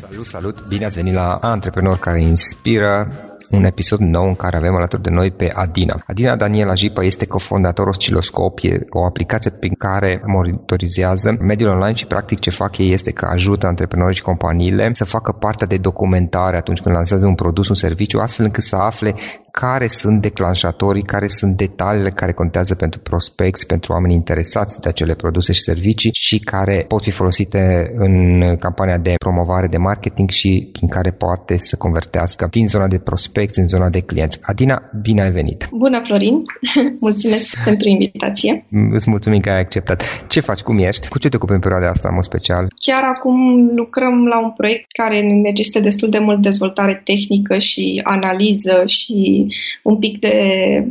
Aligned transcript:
Salut, 0.00 0.26
salut! 0.26 0.66
Bine 0.68 0.84
ați 0.84 0.96
venit 0.96 1.14
la 1.14 1.34
Antreprenor 1.34 1.98
care 1.98 2.22
inspiră 2.22 3.12
un 3.50 3.64
episod 3.64 3.98
nou 3.98 4.26
în 4.26 4.34
care 4.34 4.56
avem 4.56 4.74
alături 4.74 5.02
de 5.02 5.10
noi 5.10 5.30
pe 5.30 5.50
Adina. 5.54 6.02
Adina 6.06 6.36
Daniela 6.36 6.74
Jipa 6.74 7.02
este 7.02 7.26
cofondator 7.26 7.86
Osciloscop, 7.86 8.58
e 8.62 8.86
o 8.90 9.04
aplicație 9.04 9.50
prin 9.50 9.74
care 9.78 10.22
monitorizează 10.26 11.36
mediul 11.40 11.70
online 11.70 11.94
și 11.94 12.06
practic 12.06 12.38
ce 12.38 12.50
fac 12.50 12.78
ei 12.78 12.92
este 12.92 13.10
că 13.10 13.28
ajută 13.30 13.66
antreprenorii 13.66 14.16
și 14.16 14.22
companiile 14.22 14.90
să 14.92 15.04
facă 15.04 15.32
partea 15.32 15.66
de 15.66 15.76
documentare 15.76 16.56
atunci 16.56 16.80
când 16.80 16.94
lansează 16.94 17.26
un 17.26 17.34
produs, 17.34 17.68
un 17.68 17.74
serviciu, 17.74 18.18
astfel 18.18 18.44
încât 18.44 18.62
să 18.62 18.76
afle 18.76 19.14
care 19.50 19.86
sunt 19.86 20.22
declanșatorii, 20.22 21.02
care 21.02 21.26
sunt 21.26 21.56
detaliile 21.56 22.10
care 22.10 22.32
contează 22.32 22.74
pentru 22.74 23.00
prospecți, 23.00 23.66
pentru 23.66 23.92
oameni 23.92 24.14
interesați 24.14 24.80
de 24.80 24.88
acele 24.88 25.14
produse 25.14 25.52
și 25.52 25.60
servicii 25.60 26.10
și 26.12 26.38
care 26.38 26.84
pot 26.88 27.02
fi 27.02 27.10
folosite 27.10 27.90
în 27.94 28.42
campania 28.56 28.98
de 28.98 29.14
promovare, 29.18 29.66
de 29.66 29.76
marketing 29.76 30.30
și 30.30 30.68
prin 30.72 30.88
care 30.88 31.10
poate 31.10 31.56
să 31.56 31.76
convertească 31.76 32.46
din 32.50 32.66
zona 32.66 32.86
de 32.86 32.98
prospecți 33.38 33.58
în 33.58 33.78
zona 33.78 33.88
de 33.88 34.00
clienți. 34.00 34.38
Adina, 34.42 34.82
bine 35.02 35.22
ai 35.22 35.30
venit! 35.30 35.68
Bună, 35.72 36.02
Florin! 36.04 36.42
Mulțumesc 37.06 37.64
pentru 37.64 37.88
invitație! 37.88 38.66
Îți 38.90 39.10
mulțumim 39.10 39.40
că 39.40 39.50
ai 39.50 39.58
acceptat. 39.58 40.24
Ce 40.28 40.40
faci? 40.40 40.60
Cum 40.60 40.78
ești? 40.78 41.08
Cu 41.08 41.18
ce 41.18 41.28
te 41.28 41.36
ocupi 41.36 41.52
în 41.52 41.58
perioada 41.58 41.88
asta, 41.88 42.08
în 42.08 42.14
mod 42.14 42.24
special? 42.24 42.66
Chiar 42.84 43.02
acum 43.02 43.36
lucrăm 43.74 44.26
la 44.26 44.38
un 44.40 44.52
proiect 44.56 44.86
care 44.92 45.22
necesită 45.22 45.80
destul 45.80 46.08
de 46.08 46.18
mult 46.18 46.40
dezvoltare 46.40 47.02
tehnică 47.04 47.58
și 47.58 48.00
analiză 48.02 48.82
și 48.86 49.46
un 49.82 49.96
pic 49.96 50.20
de 50.20 50.34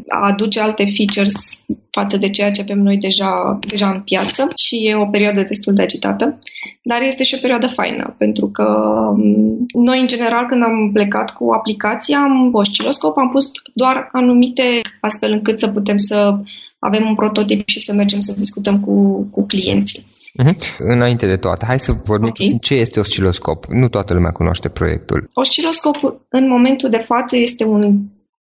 a 0.08 0.28
aduce 0.28 0.60
alte 0.60 0.84
features 0.96 1.66
față 2.00 2.18
de 2.18 2.30
ceea 2.30 2.52
ce 2.52 2.62
avem 2.62 2.80
noi 2.80 2.98
deja, 2.98 3.60
deja 3.68 3.88
în 3.90 4.02
piață 4.02 4.48
și 4.56 4.76
e 4.88 4.96
o 4.96 5.06
perioadă 5.06 5.42
destul 5.42 5.74
de 5.74 5.82
agitată, 5.82 6.40
dar 6.82 7.02
este 7.02 7.24
și 7.24 7.36
o 7.36 7.42
perioadă 7.42 7.68
faină, 7.68 8.16
pentru 8.18 8.48
că 8.48 8.68
mm, 9.16 9.66
noi, 9.88 10.00
în 10.00 10.08
general, 10.08 10.46
când 10.50 10.64
am 10.64 10.90
plecat 10.94 11.34
cu 11.38 11.46
aplicația, 11.52 12.18
am 12.20 12.37
osciloscop, 12.52 13.18
am 13.18 13.30
pus 13.30 13.52
doar 13.74 14.10
anumite 14.12 14.82
astfel 15.02 15.32
încât 15.32 15.60
să 15.60 15.68
putem 15.68 15.98
să 15.98 16.38
avem 16.80 17.04
un 17.08 17.16
prototip 17.16 17.68
și 17.68 17.80
să 17.80 17.94
mergem 17.94 18.20
să 18.20 18.34
discutăm 18.38 18.80
cu, 18.80 19.24
cu 19.32 19.46
clienții. 19.46 20.06
Uh-huh. 20.44 20.76
Înainte 20.78 21.26
de 21.26 21.38
toate, 21.38 21.66
hai 21.66 21.80
să 21.80 21.92
vorbim 22.06 22.28
okay. 22.28 22.46
puțin 22.46 22.58
ce 22.58 22.74
este 22.76 23.00
osciloscop. 23.00 23.66
Nu 23.66 23.88
toată 23.88 24.14
lumea 24.14 24.32
cunoaște 24.32 24.70
proiectul. 24.70 25.30
Osciloscopul, 25.34 26.26
în 26.30 26.48
momentul 26.48 26.90
de 26.90 27.04
față, 27.06 27.38
este 27.38 27.64
un 27.64 28.00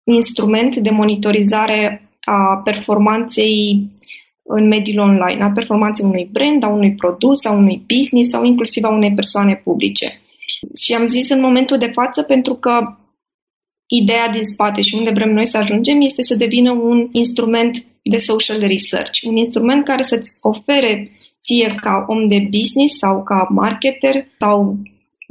instrument 0.04 0.76
de 0.76 0.90
monitorizare 0.90 2.08
a 2.20 2.60
performanței 2.64 3.86
în 4.42 4.66
mediul 4.66 4.98
online, 4.98 5.42
a 5.42 5.50
performanței 5.50 6.04
unui 6.04 6.28
brand, 6.32 6.62
a 6.62 6.68
unui 6.68 6.94
produs, 6.94 7.44
a 7.44 7.52
unui 7.52 7.84
business 7.86 8.30
sau 8.30 8.44
inclusiv 8.44 8.84
a 8.84 8.92
unei 8.92 9.12
persoane 9.14 9.60
publice. 9.64 10.06
Și 10.82 10.94
am 10.94 11.06
zis 11.06 11.30
în 11.30 11.40
momentul 11.40 11.78
de 11.78 11.90
față 11.92 12.22
pentru 12.22 12.54
că 12.54 12.70
ideea 13.88 14.28
din 14.32 14.42
spate 14.42 14.80
și 14.80 14.94
unde 14.94 15.10
vrem 15.10 15.30
noi 15.30 15.46
să 15.46 15.58
ajungem 15.58 16.00
este 16.00 16.22
să 16.22 16.34
devină 16.34 16.72
un 16.72 17.08
instrument 17.12 17.84
de 18.02 18.16
social 18.16 18.60
research, 18.60 19.20
un 19.26 19.36
instrument 19.36 19.84
care 19.84 20.02
să-ți 20.02 20.38
ofere 20.40 21.10
ție 21.40 21.74
ca 21.80 22.04
om 22.08 22.28
de 22.28 22.48
business 22.50 22.98
sau 22.98 23.22
ca 23.22 23.48
marketer 23.50 24.14
sau 24.38 24.78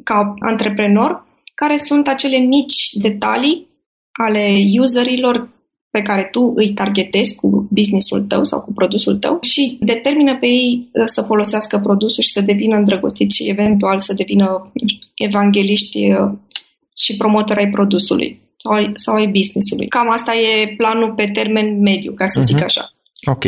ca 0.04 0.34
antreprenor, 0.40 1.26
care 1.54 1.78
sunt 1.78 2.08
acele 2.08 2.38
mici 2.38 2.90
detalii 2.94 3.68
ale 4.12 4.56
userilor 4.80 5.50
pe 5.90 6.02
care 6.02 6.28
tu 6.32 6.54
îi 6.56 6.74
targetezi 6.74 7.36
cu 7.36 7.68
businessul 7.72 8.22
tău 8.22 8.44
sau 8.44 8.62
cu 8.62 8.74
produsul 8.74 9.16
tău 9.16 9.38
și 9.42 9.78
determină 9.82 10.38
pe 10.38 10.46
ei 10.46 10.90
uh, 10.92 11.02
să 11.06 11.22
folosească 11.22 11.80
produsul 11.80 12.24
și 12.24 12.32
să 12.32 12.42
devină 12.42 12.78
îndrăgostiți 12.78 13.36
și 13.36 13.50
eventual 13.50 14.00
să 14.00 14.14
devină 14.14 14.72
evangeliști 15.16 16.12
uh, 16.12 16.32
și 17.04 17.18
promotori 17.18 17.60
ai 17.60 17.70
produsului 17.70 18.47
sau 18.68 18.76
ai, 18.76 18.92
sau 18.96 19.16
ai 19.16 19.28
businessului. 19.28 19.88
Cam 19.88 20.10
asta 20.12 20.36
e 20.36 20.74
planul 20.78 21.14
pe 21.16 21.30
termen 21.34 21.82
mediu, 21.82 22.14
ca 22.14 22.26
să 22.26 22.40
uh-huh. 22.40 22.44
zic 22.44 22.56
mhm. 22.56 22.64
așa. 22.64 22.92
Ok. 23.26 23.44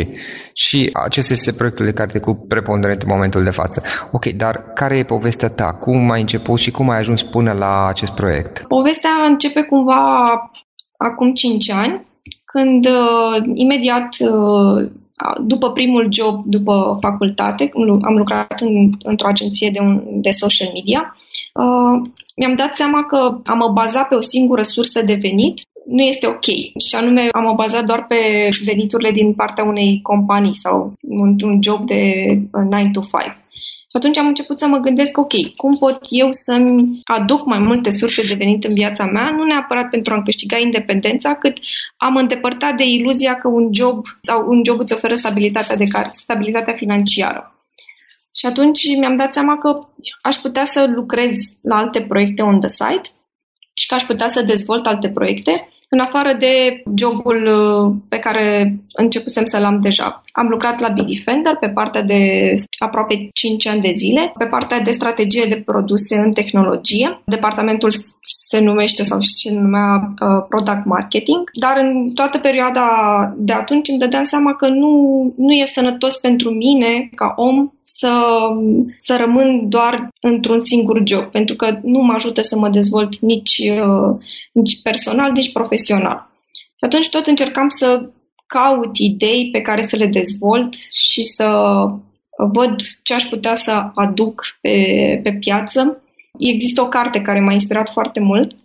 Și 0.52 0.90
acesta 0.92 1.32
este 1.32 1.52
proiectul 1.52 1.84
de 1.84 1.92
care 1.92 2.10
te 2.12 2.18
cu 2.18 2.44
preponderent 2.48 3.02
în 3.02 3.08
momentul 3.12 3.44
de 3.44 3.50
față. 3.50 3.82
Ok, 4.12 4.24
dar 4.26 4.62
care 4.74 4.96
e 4.96 5.04
povestea 5.04 5.48
ta? 5.48 5.76
Cum 5.80 6.10
ai 6.10 6.20
început 6.20 6.58
și 6.58 6.70
cum 6.70 6.88
ai 6.90 6.98
ajuns 6.98 7.22
până 7.22 7.52
la 7.52 7.86
acest 7.86 8.12
proiect? 8.12 8.64
Povestea 8.68 9.10
începe 9.28 9.62
cumva 9.62 10.00
acum 10.96 11.32
5 11.32 11.70
ani, 11.70 12.06
când 12.44 12.86
uh, 12.86 13.50
imediat 13.54 14.08
uh, 14.20 14.90
după 15.42 15.70
primul 15.70 16.08
job, 16.10 16.44
după 16.44 16.98
facultate, 17.00 17.70
am 18.02 18.16
lucrat 18.16 18.60
în, 18.60 18.92
într-o 19.02 19.28
agenție 19.28 19.70
de, 19.70 19.78
un, 19.78 20.02
de 20.20 20.30
social 20.30 20.70
media, 20.74 21.16
uh, 21.54 22.10
mi-am 22.40 22.56
dat 22.56 22.76
seama 22.76 23.04
că 23.04 23.16
am 23.44 23.58
mă 23.58 23.68
bazat 23.72 24.08
pe 24.08 24.14
o 24.14 24.20
singură 24.20 24.62
sursă 24.62 25.02
de 25.02 25.18
venit 25.20 25.60
nu 25.86 26.02
este 26.02 26.26
ok. 26.26 26.44
Și 26.86 26.94
anume, 27.00 27.28
am 27.32 27.42
mă 27.42 27.54
bazat 27.54 27.84
doar 27.84 28.06
pe 28.06 28.48
veniturile 28.64 29.10
din 29.10 29.34
partea 29.34 29.64
unei 29.64 30.00
companii 30.02 30.56
sau 30.56 30.92
un, 31.00 31.36
un 31.42 31.58
job 31.62 31.86
de 31.86 32.02
9 32.52 32.82
uh, 32.82 32.90
to 32.92 33.00
5. 33.00 33.10
Și 33.90 33.96
atunci 33.96 34.18
am 34.18 34.26
început 34.26 34.58
să 34.58 34.66
mă 34.66 34.78
gândesc, 34.78 35.18
ok, 35.18 35.32
cum 35.56 35.76
pot 35.78 35.98
eu 36.08 36.28
să-mi 36.30 37.00
aduc 37.04 37.46
mai 37.46 37.58
multe 37.58 37.90
surse 37.90 38.22
de 38.28 38.34
venit 38.38 38.64
în 38.64 38.74
viața 38.74 39.04
mea, 39.04 39.30
nu 39.36 39.44
neapărat 39.44 39.88
pentru 39.90 40.12
a-mi 40.12 40.24
câștiga 40.24 40.58
independența, 40.58 41.34
cât 41.34 41.56
am 41.96 42.16
îndepărtat 42.16 42.76
de 42.76 42.84
iluzia 42.84 43.34
că 43.36 43.48
un 43.48 43.68
job 43.72 44.04
sau 44.20 44.44
un 44.48 44.60
job 44.64 44.78
îți 44.78 44.92
oferă 44.92 45.14
stabilitatea 45.14 45.76
de 45.76 45.84
care, 45.84 46.08
stabilitatea 46.12 46.74
financiară. 46.74 47.59
Și 48.34 48.46
atunci 48.46 48.96
mi-am 48.98 49.16
dat 49.16 49.32
seama 49.32 49.58
că 49.58 49.88
aș 50.22 50.36
putea 50.36 50.64
să 50.64 50.86
lucrez 50.86 51.38
la 51.62 51.76
alte 51.76 52.02
proiecte 52.02 52.42
on 52.42 52.60
the 52.60 52.68
site 52.68 53.08
și 53.74 53.86
că 53.86 53.94
aș 53.94 54.02
putea 54.02 54.28
să 54.28 54.42
dezvolt 54.42 54.86
alte 54.86 55.10
proiecte 55.10 55.68
în 55.92 55.98
afară 55.98 56.36
de 56.38 56.82
jobul 56.96 57.46
uh, 57.46 57.94
pe 58.08 58.18
care 58.18 58.78
începusem 58.92 59.44
să-l 59.44 59.64
am 59.64 59.80
deja. 59.80 60.20
Am 60.32 60.46
lucrat 60.46 60.80
la 60.80 60.88
Bitdefender 60.88 61.56
pe 61.56 61.68
partea 61.68 62.02
de 62.02 62.54
aproape 62.78 63.28
5 63.32 63.66
ani 63.66 63.80
de 63.80 63.90
zile, 63.94 64.32
pe 64.38 64.44
partea 64.44 64.80
de 64.80 64.90
strategie 64.90 65.44
de 65.48 65.62
produse 65.64 66.16
în 66.16 66.30
tehnologie. 66.30 67.20
Departamentul 67.24 67.90
se 68.22 68.60
numește 68.60 69.02
sau 69.02 69.20
se 69.20 69.52
numea 69.52 69.96
uh, 69.96 70.44
Product 70.48 70.84
Marketing, 70.84 71.50
dar 71.52 71.76
în 71.80 72.10
toată 72.14 72.38
perioada 72.38 72.86
de 73.36 73.52
atunci 73.52 73.88
îmi 73.88 73.98
dădeam 73.98 74.22
seama 74.22 74.54
că 74.54 74.68
nu, 74.68 74.92
nu 75.36 75.52
e 75.52 75.64
sănătos 75.64 76.16
pentru 76.16 76.50
mine 76.50 77.10
ca 77.14 77.32
om 77.36 77.70
să, 77.82 78.12
să 78.96 79.16
rămân 79.16 79.68
doar 79.68 80.08
într-un 80.20 80.60
singur 80.60 81.02
job, 81.04 81.24
pentru 81.24 81.56
că 81.56 81.78
nu 81.82 81.98
mă 81.98 82.12
ajută 82.12 82.40
să 82.40 82.58
mă 82.58 82.68
dezvolt 82.68 83.18
nici, 83.18 83.58
uh, 83.58 84.16
nici 84.52 84.82
personal, 84.82 85.30
nici 85.32 85.52
profesional. 85.52 85.78
Și 86.76 86.86
atunci 86.86 87.08
tot 87.10 87.26
încercam 87.26 87.68
să 87.68 88.10
caut 88.46 88.98
idei 88.98 89.48
pe 89.52 89.60
care 89.60 89.82
să 89.82 89.96
le 89.96 90.06
dezvolt 90.06 90.74
și 90.74 91.22
să 91.24 91.48
văd 92.52 92.76
ce 93.02 93.14
aș 93.14 93.22
putea 93.22 93.54
să 93.54 93.90
aduc 93.94 94.42
pe, 94.60 94.76
pe 95.22 95.32
piață. 95.32 96.02
Există 96.38 96.80
o 96.82 96.88
carte 96.88 97.20
care 97.20 97.40
m-a 97.40 97.52
inspirat 97.52 97.90
foarte 97.90 98.20
mult, 98.20 98.56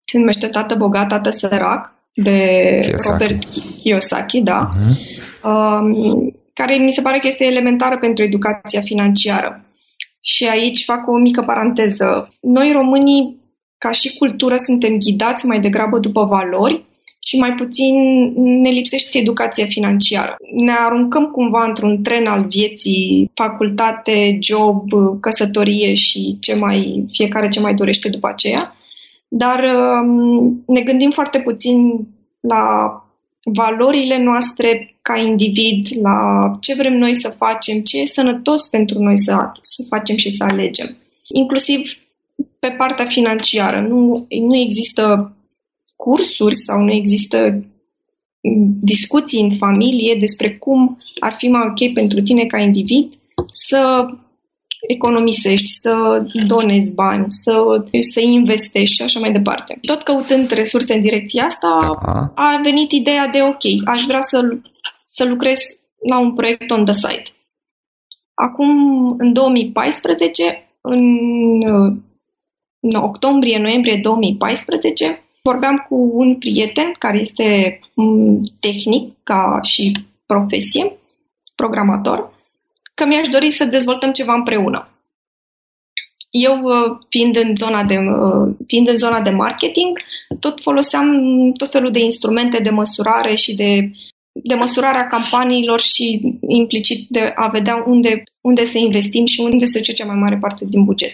se 0.00 0.18
numește 0.18 0.46
Tată 0.46 0.74
bogat, 0.74 1.08
tată 1.08 1.30
sărac, 1.30 1.92
de 2.12 2.78
Kiyosaki. 2.80 3.22
Robert 3.22 3.44
Kiyosaki, 3.80 4.40
da. 4.40 4.68
Uh-huh. 4.68 5.16
Um, 5.44 6.34
care 6.52 6.78
mi 6.78 6.92
se 6.92 7.02
pare 7.02 7.18
că 7.18 7.26
este 7.26 7.44
elementară 7.44 7.98
pentru 7.98 8.24
educația 8.24 8.80
financiară. 8.80 9.64
Și 10.20 10.46
aici 10.46 10.84
fac 10.84 11.06
o 11.06 11.18
mică 11.18 11.42
paranteză. 11.46 12.28
Noi 12.40 12.72
românii, 12.72 13.36
ca 13.78 13.90
și 13.90 14.16
cultură, 14.16 14.56
suntem 14.56 14.96
ghidați 14.98 15.46
mai 15.46 15.60
degrabă 15.60 15.98
după 15.98 16.24
valori 16.24 16.84
și 17.20 17.38
mai 17.38 17.54
puțin 17.54 17.94
ne 18.36 18.70
lipsește 18.70 19.18
educația 19.18 19.66
financiară. 19.68 20.36
Ne 20.64 20.72
aruncăm 20.72 21.24
cumva 21.24 21.64
într-un 21.64 22.02
tren 22.02 22.26
al 22.26 22.46
vieții, 22.48 23.30
facultate, 23.34 24.38
job, 24.40 24.82
căsătorie 25.20 25.94
și 25.94 26.36
ce 26.40 26.54
mai, 26.54 27.04
fiecare 27.12 27.48
ce 27.48 27.60
mai 27.60 27.74
dorește 27.74 28.08
după 28.08 28.28
aceea, 28.28 28.76
dar 29.28 29.64
um, 29.64 30.62
ne 30.66 30.80
gândim 30.80 31.10
foarte 31.10 31.40
puțin 31.40 32.06
la 32.40 32.92
valorile 33.42 34.22
noastre 34.22 34.94
ca 35.02 35.16
individ, 35.16 35.86
la 36.02 36.40
ce 36.60 36.74
vrem 36.74 36.92
noi 36.92 37.14
să 37.14 37.34
facem, 37.36 37.80
ce 37.80 38.00
e 38.00 38.06
sănătos 38.06 38.66
pentru 38.66 38.98
noi 38.98 39.18
să, 39.18 39.50
să 39.60 39.84
facem 39.88 40.16
și 40.16 40.30
să 40.30 40.44
alegem. 40.44 40.96
Inclusiv 41.28 41.92
pe 42.60 42.68
partea 42.68 43.04
financiară. 43.04 43.80
Nu, 43.80 44.26
nu 44.28 44.56
există 44.56 45.32
cursuri 45.96 46.54
sau 46.54 46.80
nu 46.80 46.92
există 46.92 47.64
discuții 48.80 49.42
în 49.42 49.50
familie 49.50 50.16
despre 50.18 50.56
cum 50.56 50.98
ar 51.18 51.34
fi 51.38 51.48
mai 51.48 51.66
ok 51.68 51.92
pentru 51.92 52.20
tine 52.20 52.46
ca 52.46 52.58
individ 52.58 53.12
să 53.50 54.06
economisești, 54.88 55.66
să 55.66 56.24
donezi 56.46 56.94
bani, 56.94 57.24
să, 57.28 57.52
să 58.00 58.20
investești 58.20 58.94
și 58.94 59.02
așa 59.02 59.20
mai 59.20 59.32
departe. 59.32 59.78
Tot 59.80 60.02
căutând 60.02 60.50
resurse 60.50 60.94
în 60.94 61.00
direcția 61.00 61.44
asta, 61.44 61.98
da. 62.06 62.32
a 62.34 62.60
venit 62.62 62.92
ideea 62.92 63.26
de 63.26 63.42
ok, 63.42 63.88
aș 63.88 64.02
vrea 64.02 64.20
să, 64.20 64.58
să 65.04 65.24
lucrez 65.24 65.60
la 66.08 66.18
un 66.18 66.34
proiect 66.34 66.70
on 66.70 66.84
the 66.84 66.94
site. 66.94 67.30
Acum, 68.34 68.68
în 69.18 69.32
2014, 69.32 70.68
în 70.80 71.02
în 72.80 73.00
octombrie-noiembrie 73.00 73.98
2014, 74.02 75.22
vorbeam 75.42 75.76
cu 75.88 76.10
un 76.12 76.36
prieten 76.36 76.92
care 76.98 77.18
este 77.18 77.80
mm, 77.94 78.40
tehnic 78.60 79.14
ca 79.22 79.58
și 79.62 79.92
profesie, 80.26 80.96
programator, 81.54 82.32
că 82.94 83.04
mi-aș 83.06 83.28
dori 83.28 83.50
să 83.50 83.64
dezvoltăm 83.64 84.12
ceva 84.12 84.34
împreună. 84.34 84.88
Eu, 86.30 86.62
uh, 86.62 86.98
fiind 87.08 87.36
în 87.36 87.56
zona 87.56 87.84
de, 87.84 87.96
uh, 87.96 88.54
fiind 88.66 88.88
în 88.88 88.96
zona 88.96 89.22
de 89.22 89.30
marketing, 89.30 89.98
tot 90.40 90.60
foloseam 90.60 91.06
tot 91.56 91.70
felul 91.70 91.90
de 91.90 92.00
instrumente 92.00 92.58
de 92.58 92.70
măsurare 92.70 93.34
și 93.34 93.54
de, 93.54 93.90
de 94.32 94.54
măsurarea 94.54 95.06
campaniilor 95.06 95.80
și 95.80 96.20
implicit 96.46 97.08
de 97.08 97.32
a 97.34 97.48
vedea 97.48 97.84
unde, 97.86 98.22
unde 98.40 98.64
să 98.64 98.78
investim 98.78 99.24
și 99.24 99.40
unde 99.40 99.64
se 99.64 99.78
duce 99.78 99.92
cea 99.92 100.06
mai 100.06 100.16
mare 100.16 100.36
parte 100.36 100.64
din 100.68 100.84
buget. 100.84 101.12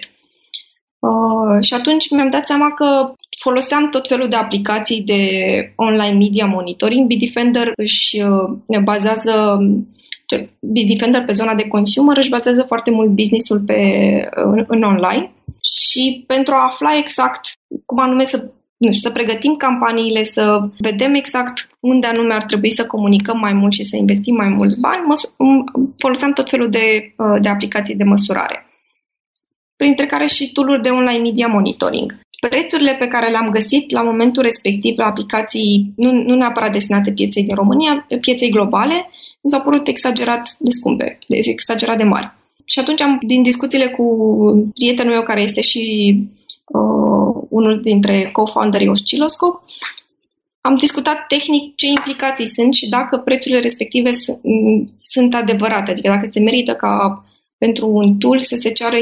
Uh, 1.04 1.62
și 1.62 1.74
atunci 1.74 2.10
mi-am 2.10 2.30
dat 2.30 2.46
seama 2.46 2.70
că 2.74 3.14
foloseam 3.40 3.88
tot 3.88 4.08
felul 4.08 4.28
de 4.28 4.36
aplicații 4.36 5.02
de 5.02 5.20
online 5.76 6.16
media 6.16 6.46
monitoring. 6.46 7.06
Bitdefender 7.06 7.72
își 7.76 8.20
uh, 8.66 8.78
bazează 8.84 9.58
Bitdefender 10.60 11.24
pe 11.24 11.32
zona 11.32 11.54
de 11.54 11.68
consumer 11.68 12.16
își 12.16 12.30
bazează 12.30 12.62
foarte 12.62 12.90
mult 12.90 13.08
businessul 13.08 13.60
pe, 13.60 13.80
în, 14.30 14.64
în 14.66 14.82
online 14.82 15.32
și 15.62 16.24
pentru 16.26 16.54
a 16.54 16.64
afla 16.64 16.96
exact 16.96 17.40
cum 17.86 17.98
anume 17.98 18.24
să 18.24 18.36
nu 18.76 18.92
știu, 18.92 19.08
să 19.08 19.14
pregătim 19.14 19.54
campaniile, 19.54 20.22
să 20.22 20.68
vedem 20.78 21.14
exact 21.14 21.68
unde 21.80 22.06
anume 22.06 22.34
ar 22.34 22.42
trebui 22.42 22.70
să 22.70 22.86
comunicăm 22.86 23.38
mai 23.40 23.52
mult 23.52 23.72
și 23.72 23.84
să 23.84 23.96
investim 23.96 24.34
mai 24.34 24.48
mulți 24.48 24.80
bani, 24.80 25.02
foloseam 25.98 26.32
tot 26.32 26.48
felul 26.48 26.70
de, 26.70 27.14
uh, 27.16 27.40
de 27.40 27.48
aplicații 27.48 27.94
de 27.94 28.04
măsurare 28.04 28.66
printre 29.76 30.06
care 30.06 30.26
și 30.26 30.52
tool 30.52 30.78
de 30.82 30.88
online 30.88 31.22
media 31.22 31.46
monitoring. 31.46 32.18
Prețurile 32.48 32.94
pe 32.98 33.06
care 33.06 33.30
le-am 33.30 33.48
găsit 33.50 33.90
la 33.90 34.02
momentul 34.02 34.42
respectiv 34.42 34.98
la 34.98 35.06
aplicații, 35.06 35.92
nu, 35.96 36.12
nu 36.12 36.34
neapărat 36.34 36.72
destinate 36.72 37.12
pieței 37.12 37.42
din 37.44 37.54
România, 37.54 38.06
pieței 38.20 38.50
globale, 38.50 38.94
mi 39.40 39.50
s-au 39.50 39.60
părut 39.60 39.88
exagerat 39.88 40.56
de 40.58 40.70
scumpe, 40.70 41.18
de 41.26 41.38
exagerat 41.50 41.98
de 41.98 42.04
mari. 42.04 42.32
Și 42.64 42.78
atunci, 42.78 43.00
am, 43.00 43.18
din 43.26 43.42
discuțiile 43.42 43.88
cu 43.90 44.04
prietenul 44.74 45.12
meu, 45.12 45.22
care 45.22 45.42
este 45.42 45.60
și 45.60 45.82
uh, 46.66 47.44
unul 47.48 47.80
dintre 47.80 48.30
co-founderii 48.32 48.88
Oscilloscope, 48.88 49.64
am 50.60 50.76
discutat 50.76 51.26
tehnic 51.28 51.74
ce 51.74 51.86
implicații 51.86 52.46
sunt 52.46 52.74
și 52.74 52.88
dacă 52.88 53.18
prețurile 53.18 53.60
respective 53.60 54.12
sunt, 54.12 54.38
sunt 54.96 55.34
adevărate, 55.34 55.90
adică 55.90 56.08
dacă 56.08 56.26
se 56.30 56.40
merită 56.40 56.72
ca 56.72 57.24
pentru 57.58 57.88
un 57.88 58.16
tool 58.16 58.40
să 58.40 58.56
se 58.56 58.72
ceară 58.72 58.96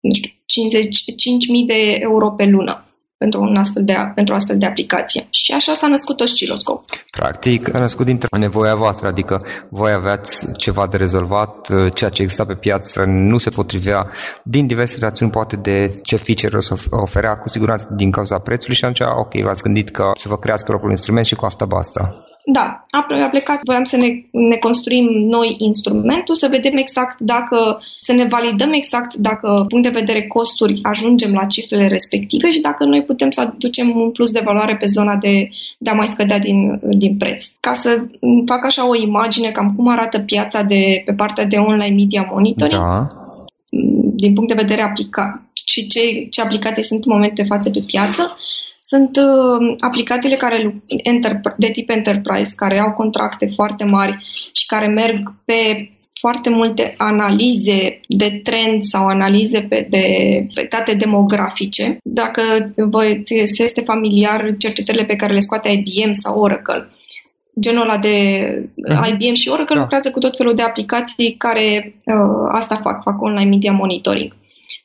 nu 0.00 0.14
știu, 0.14 0.30
50, 0.44 0.86
5.000 0.86 1.66
de 1.66 1.96
euro 2.00 2.30
pe 2.30 2.44
lună 2.44 2.84
pentru, 3.22 3.40
un 3.40 3.56
astfel 3.56 3.84
de, 3.84 3.94
pentru 4.14 4.34
astfel 4.34 4.58
de 4.58 4.66
aplicație. 4.66 5.26
Și 5.30 5.52
așa 5.52 5.72
s-a 5.72 5.86
născut 5.86 6.20
Oscilloscope. 6.20 6.84
Practic, 7.10 7.74
a 7.74 7.78
născut 7.78 8.06
dintre 8.06 8.38
nevoia 8.38 8.74
voastră, 8.74 9.08
adică 9.08 9.36
voi 9.68 9.92
aveați 9.92 10.58
ceva 10.58 10.86
de 10.86 10.96
rezolvat, 10.96 11.68
ceea 11.94 12.10
ce 12.10 12.22
exista 12.22 12.44
pe 12.44 12.54
piață 12.54 13.04
nu 13.06 13.38
se 13.38 13.50
potrivea 13.50 14.10
din 14.44 14.66
diverse 14.66 14.96
rațiuni, 15.00 15.30
poate 15.30 15.56
de 15.56 15.84
ce 16.02 16.16
feature 16.16 16.56
o 16.56 16.60
să 16.60 16.74
oferea, 16.90 17.34
cu 17.36 17.48
siguranță 17.48 17.88
din 17.96 18.10
cauza 18.10 18.38
prețului 18.38 18.76
și 18.76 18.84
atunci, 18.84 19.08
ok, 19.18 19.44
v-ați 19.44 19.62
gândit 19.62 19.90
că 19.90 20.04
să 20.18 20.28
vă 20.28 20.36
creați 20.36 20.64
propriul 20.64 20.90
instrument 20.90 21.26
și 21.26 21.34
cu 21.34 21.44
asta 21.44 21.64
basta. 21.64 22.24
Da, 22.52 22.86
a 22.90 23.28
plecat, 23.30 23.60
voiam 23.64 23.84
să 23.84 23.96
ne, 23.96 24.08
ne 24.30 24.56
construim 24.56 25.04
noi 25.04 25.56
instrumentul, 25.58 26.34
să 26.34 26.48
vedem 26.50 26.76
exact 26.76 27.18
dacă, 27.18 27.80
să 27.98 28.12
ne 28.12 28.24
validăm 28.24 28.72
exact 28.72 29.14
dacă, 29.14 29.64
punct 29.68 29.84
de 29.84 29.98
vedere 29.98 30.26
costuri, 30.26 30.78
ajungem 30.82 31.32
la 31.32 31.44
cifrele 31.44 31.86
respective 31.86 32.50
și 32.50 32.60
dacă 32.60 32.84
noi 32.84 33.02
putem 33.02 33.30
să 33.30 33.40
aducem 33.40 33.96
un 33.96 34.10
plus 34.10 34.30
de 34.30 34.42
valoare 34.44 34.76
pe 34.76 34.86
zona 34.86 35.16
de, 35.16 35.48
de 35.78 35.90
a 35.90 35.94
mai 35.94 36.06
scădea 36.06 36.38
din, 36.38 36.80
din 36.82 37.16
preț. 37.16 37.46
Ca 37.60 37.72
să 37.72 38.04
fac 38.46 38.64
așa 38.64 38.88
o 38.88 38.94
imagine 38.94 39.50
cam 39.50 39.74
cum 39.76 39.88
arată 39.88 40.18
piața 40.18 40.62
de, 40.62 41.02
pe 41.04 41.12
partea 41.12 41.44
de 41.44 41.56
online 41.56 41.94
media 41.94 42.28
monitoring, 42.32 42.82
da. 42.82 43.06
din 44.14 44.34
punct 44.34 44.48
de 44.48 44.62
vedere 44.62 44.82
aplicat 44.82 45.42
și 45.64 45.86
ce, 45.86 46.26
ce 46.30 46.40
aplicații 46.40 46.82
sunt 46.82 47.04
în 47.04 47.12
momentul 47.12 47.44
de 47.44 47.48
față 47.48 47.70
pe 47.70 47.82
piață, 47.86 48.36
sunt 48.90 49.16
uh, 49.16 49.74
aplicațiile 49.78 50.36
care, 50.36 50.82
de 51.56 51.70
tip 51.70 51.90
enterprise 51.90 52.52
care 52.56 52.78
au 52.78 52.92
contracte 52.92 53.46
foarte 53.54 53.84
mari 53.84 54.16
și 54.52 54.66
care 54.66 54.86
merg 54.86 55.34
pe 55.44 55.90
foarte 56.20 56.50
multe 56.50 56.94
analize 56.96 58.00
de 58.08 58.40
trend 58.42 58.82
sau 58.82 59.06
analize 59.06 59.60
pe, 59.60 59.86
de, 59.90 60.06
pe 60.54 60.66
date 60.70 60.94
demografice. 60.94 61.98
Dacă 62.02 62.42
vă 62.76 63.02
este 63.58 63.80
familiar 63.80 64.54
cercetările 64.58 65.04
pe 65.04 65.16
care 65.16 65.32
le 65.32 65.38
scoate 65.38 65.68
IBM 65.68 66.12
sau 66.12 66.40
Oracle, 66.40 66.88
genul 67.60 67.82
ăla 67.82 67.98
de 67.98 68.16
uh-huh. 68.70 68.94
Mhm. 68.94 69.12
IBM 69.12 69.34
și 69.34 69.48
Oracle 69.48 69.74
da. 69.74 69.80
lucrează 69.80 70.10
cu 70.10 70.18
tot 70.18 70.36
felul 70.36 70.54
de 70.54 70.62
aplicații 70.62 71.34
care 71.38 71.94
uh, 72.04 72.48
asta 72.52 72.76
fac, 72.76 73.02
fac 73.02 73.22
online 73.22 73.48
media 73.48 73.72
monitoring. 73.72 74.32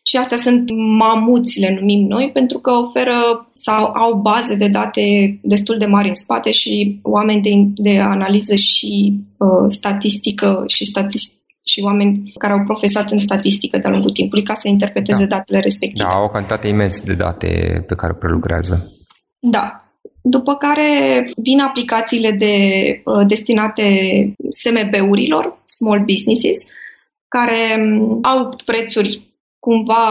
Și 0.07 0.17
astea 0.17 0.37
sunt 0.37 0.71
mamuți, 0.97 1.59
le 1.59 1.77
numim 1.79 2.07
noi, 2.07 2.29
pentru 2.33 2.59
că 2.59 2.71
oferă 2.71 3.47
sau 3.53 3.85
au 3.85 4.13
baze 4.13 4.55
de 4.55 4.67
date 4.67 5.01
destul 5.41 5.77
de 5.77 5.85
mari 5.85 6.07
în 6.07 6.13
spate 6.13 6.51
și 6.51 6.99
oameni 7.01 7.41
de, 7.41 7.51
de 7.75 7.99
analiză 7.99 8.55
și 8.55 9.19
uh, 9.37 9.65
statistică 9.67 10.63
și 10.67 10.85
statistic 10.85 11.39
și 11.67 11.81
oameni 11.83 12.33
care 12.37 12.53
au 12.53 12.63
profesat 12.63 13.11
în 13.11 13.17
statistică 13.17 13.77
de-a 13.77 13.89
lungul 13.89 14.11
timpului 14.11 14.43
ca 14.43 14.53
să 14.53 14.67
interpreteze 14.67 15.25
da. 15.25 15.35
datele 15.35 15.59
respective. 15.59 16.03
Da, 16.03 16.09
au 16.09 16.23
o 16.23 16.29
cantitate 16.29 16.67
imensă 16.67 17.03
de 17.05 17.13
date 17.13 17.47
pe 17.87 17.95
care 17.95 18.13
prelucrează. 18.13 18.91
Da. 19.39 19.79
După 20.21 20.55
care 20.55 20.89
vin 21.35 21.59
aplicațiile 21.59 22.31
de, 22.31 22.55
uh, 23.05 23.27
destinate 23.27 23.83
SMB-urilor, 24.49 25.61
small 25.63 26.03
businesses, 26.03 26.57
care 27.27 27.75
um, 27.77 28.19
au 28.21 28.55
prețuri 28.65 29.24
cumva 29.65 30.03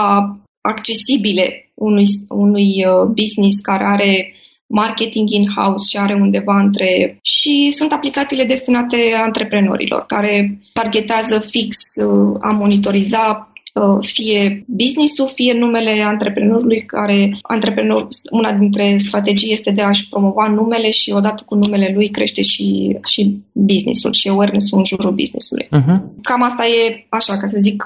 accesibile 0.60 1.46
unui, 1.74 2.04
unui 2.28 2.70
uh, 2.86 3.06
business 3.20 3.60
care 3.60 3.84
are 3.84 4.34
marketing 4.66 5.30
in-house 5.30 5.84
și 5.90 5.96
are 6.04 6.14
undeva 6.14 6.60
între... 6.60 7.18
Și 7.22 7.70
sunt 7.70 7.92
aplicațiile 7.92 8.44
destinate 8.44 8.96
antreprenorilor 9.24 10.04
care 10.06 10.60
targetează 10.72 11.38
fix 11.38 11.76
uh, 12.04 12.36
a 12.40 12.50
monitoriza 12.50 13.52
uh, 13.74 13.98
fie 14.00 14.64
business-ul, 14.66 15.28
fie 15.28 15.52
numele 15.52 16.02
antreprenorului 16.02 16.84
care 16.84 17.38
antreprenor, 17.42 18.08
una 18.30 18.52
dintre 18.52 18.96
strategii 18.96 19.52
este 19.52 19.70
de 19.70 19.82
a-și 19.82 20.08
promova 20.08 20.46
numele 20.49 20.90
și 20.90 21.12
odată 21.12 21.42
cu 21.46 21.54
numele 21.54 21.92
lui 21.94 22.08
crește 22.08 22.42
și, 22.42 22.99
și 23.04 23.37
business-ul 23.52 24.12
și 24.12 24.28
awareness-ul 24.28 24.78
în 24.78 24.84
jurul 24.84 25.14
business-ului. 25.20 25.66
Uh-huh. 25.66 25.99
Cam 26.23 26.42
asta 26.42 26.66
e, 26.66 27.06
așa, 27.08 27.37
ca 27.37 27.46
să 27.46 27.56
zic, 27.58 27.82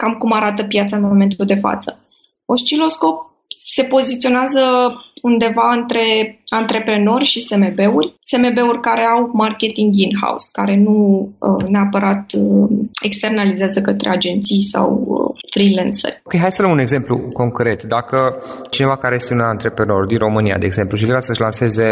cam 0.00 0.14
cum 0.18 0.32
arată 0.32 0.62
piața 0.64 0.96
în 0.96 1.02
momentul 1.02 1.46
de 1.46 1.54
față. 1.54 1.98
Osciloscop 2.44 3.30
se 3.74 3.82
poziționează 3.84 4.62
undeva 5.22 5.74
între 5.80 6.04
antreprenori 6.48 7.24
și 7.24 7.40
SMB-uri, 7.40 8.14
SMB-uri 8.20 8.80
care 8.80 9.04
au 9.04 9.30
marketing 9.32 9.94
in-house, 9.96 10.46
care 10.52 10.76
nu 10.76 10.96
uh, 11.38 11.66
neapărat 11.68 12.32
uh, 12.38 12.70
externalizează 13.02 13.80
către 13.80 14.10
agenții 14.10 14.62
sau 14.62 14.88
uh, 15.06 15.39
freelanceri. 15.50 16.20
Ok, 16.24 16.36
hai 16.36 16.52
să 16.52 16.62
luăm 16.62 16.74
un 16.74 16.80
exemplu 16.80 17.18
concret. 17.18 17.82
Dacă 17.82 18.42
cineva 18.70 18.96
care 18.96 19.14
este 19.14 19.32
un 19.32 19.40
antreprenor 19.40 20.06
din 20.06 20.18
România, 20.18 20.58
de 20.58 20.66
exemplu, 20.66 20.96
și 20.96 21.04
vrea 21.04 21.20
să-și 21.20 21.40
lanseze 21.40 21.90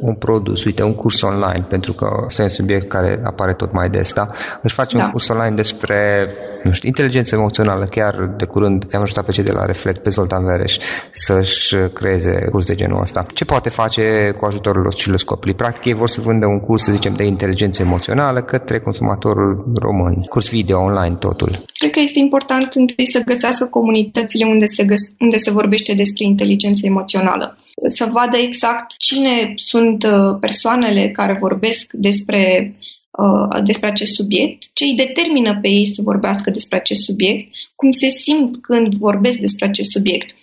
un 0.00 0.14
produs, 0.14 0.64
uite, 0.64 0.82
un 0.82 0.94
curs 0.94 1.22
online, 1.22 1.66
pentru 1.68 1.92
că 1.92 2.06
este 2.28 2.42
un 2.42 2.48
subiect 2.48 2.88
care 2.88 3.20
apare 3.24 3.54
tot 3.54 3.72
mai 3.72 3.88
des, 3.88 4.12
da? 4.12 4.26
Își 4.62 4.74
face 4.74 4.96
da. 4.96 5.04
un 5.04 5.10
curs 5.10 5.28
online 5.28 5.54
despre, 5.54 6.28
nu 6.64 6.72
știu, 6.72 6.88
inteligență 6.88 7.34
emoțională. 7.34 7.84
Chiar 7.84 8.34
de 8.36 8.44
curând 8.44 8.86
am 8.92 9.00
ajutat 9.00 9.24
pe 9.24 9.30
cei 9.30 9.44
de 9.44 9.52
la 9.52 9.64
Reflect, 9.64 10.02
pe 10.02 10.10
Zoltan 10.10 10.44
Vereș, 10.44 10.78
să-și 11.10 11.76
creeze 11.76 12.48
curs 12.50 12.64
de 12.66 12.74
genul 12.74 13.00
ăsta. 13.00 13.26
Ce 13.34 13.44
poate 13.44 13.68
face 13.68 14.34
cu 14.38 14.44
ajutorul 14.44 14.86
osciloscopului? 14.86 15.54
Practic, 15.54 15.84
ei 15.84 15.94
vor 15.94 16.08
să 16.08 16.20
vândă 16.20 16.46
un 16.46 16.60
curs, 16.60 16.82
să 16.82 16.92
zicem, 16.92 17.14
de 17.14 17.24
inteligență 17.24 17.82
emoțională 17.82 18.42
către 18.42 18.80
consumatorul 18.80 19.72
român. 19.80 20.14
Curs 20.28 20.50
video 20.50 20.80
online, 20.80 21.14
totul. 21.14 21.50
Cred 21.78 21.90
că 21.90 22.00
este 22.00 22.18
important 22.18 22.68
întâi 22.90 23.06
să 23.06 23.24
găsească 23.24 23.66
comunitățile 23.66 24.44
unde 24.44 24.64
se, 24.64 24.84
găs- 24.84 25.14
unde 25.18 25.36
se 25.36 25.50
vorbește 25.50 25.94
despre 25.94 26.24
inteligență 26.24 26.86
emoțională. 26.86 27.58
Să 27.86 28.08
vadă 28.12 28.36
exact 28.36 28.96
cine 28.96 29.52
sunt 29.56 30.02
uh, 30.04 30.36
persoanele 30.40 31.10
care 31.10 31.36
vorbesc 31.40 31.92
despre 31.92 32.74
uh, 33.10 33.62
despre 33.64 33.88
acest 33.88 34.12
subiect, 34.12 34.62
ce 34.72 34.84
îi 34.84 34.94
determină 34.96 35.58
pe 35.62 35.68
ei 35.68 35.86
să 35.86 36.02
vorbească 36.02 36.50
despre 36.50 36.76
acest 36.76 37.00
subiect, 37.00 37.48
cum 37.76 37.90
se 37.90 38.08
simt 38.08 38.56
când 38.60 38.94
vorbesc 38.94 39.38
despre 39.38 39.66
acest 39.66 39.90
subiect 39.90 40.34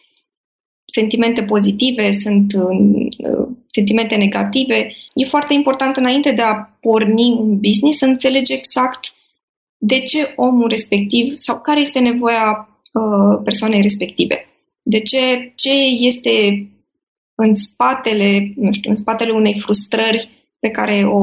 sentimente 0.87 1.43
pozitive, 1.43 2.11
sunt 2.11 2.53
uh, 2.53 3.47
sentimente 3.67 4.15
negative. 4.15 4.95
E 5.13 5.25
foarte 5.25 5.53
important 5.53 5.97
înainte 5.97 6.31
de 6.31 6.41
a 6.41 6.77
porni 6.79 7.31
un 7.39 7.59
business 7.59 7.97
să 7.97 8.05
înțelegi 8.05 8.53
exact 8.53 9.13
de 9.77 9.99
ce 9.99 10.33
omul 10.35 10.69
respectiv 10.69 11.33
sau 11.33 11.59
care 11.59 11.79
este 11.79 11.99
nevoia 11.99 12.69
uh, 12.93 13.41
persoanei 13.43 13.81
respective. 13.81 14.45
De 14.83 14.99
ce, 14.99 15.53
ce 15.55 15.73
este 15.99 16.67
în 17.35 17.55
spatele, 17.55 18.53
nu 18.55 18.71
știu, 18.71 18.89
în 18.89 18.95
spatele 18.95 19.31
unei 19.31 19.59
frustrări 19.59 20.29
pe 20.59 20.69
care 20.69 21.03
o, 21.03 21.19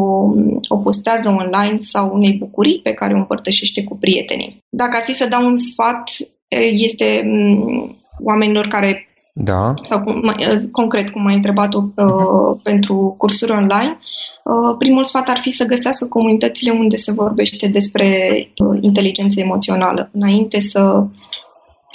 o 0.68 0.76
postează 0.82 1.28
online 1.28 1.76
sau 1.78 2.14
unei 2.14 2.32
bucurii 2.32 2.80
pe 2.82 2.92
care 2.92 3.14
o 3.14 3.16
împărtășește 3.16 3.84
cu 3.84 3.96
prietenii. 3.96 4.58
Dacă 4.68 4.96
ar 4.96 5.04
fi 5.04 5.12
să 5.12 5.28
dau 5.28 5.46
un 5.46 5.56
sfat, 5.56 6.10
este 6.72 7.22
oamenilor 8.18 8.66
care 8.66 9.08
da. 9.36 9.74
sau 9.82 10.02
cum, 10.02 10.34
concret 10.70 11.10
cum 11.10 11.22
m-ai 11.22 11.34
întrebat 11.34 11.74
uh, 11.74 11.82
uh-huh. 11.82 12.62
pentru 12.62 13.14
cursuri 13.18 13.52
online, 13.52 13.98
uh, 14.44 14.76
primul 14.78 15.04
sfat 15.04 15.28
ar 15.28 15.38
fi 15.38 15.50
să 15.50 15.66
găsească 15.66 16.06
comunitățile 16.06 16.70
unde 16.70 16.96
se 16.96 17.12
vorbește 17.12 17.68
despre 17.68 18.08
uh, 18.56 18.78
inteligență 18.80 19.40
emoțională, 19.40 20.10
înainte 20.12 20.60
să 20.60 21.06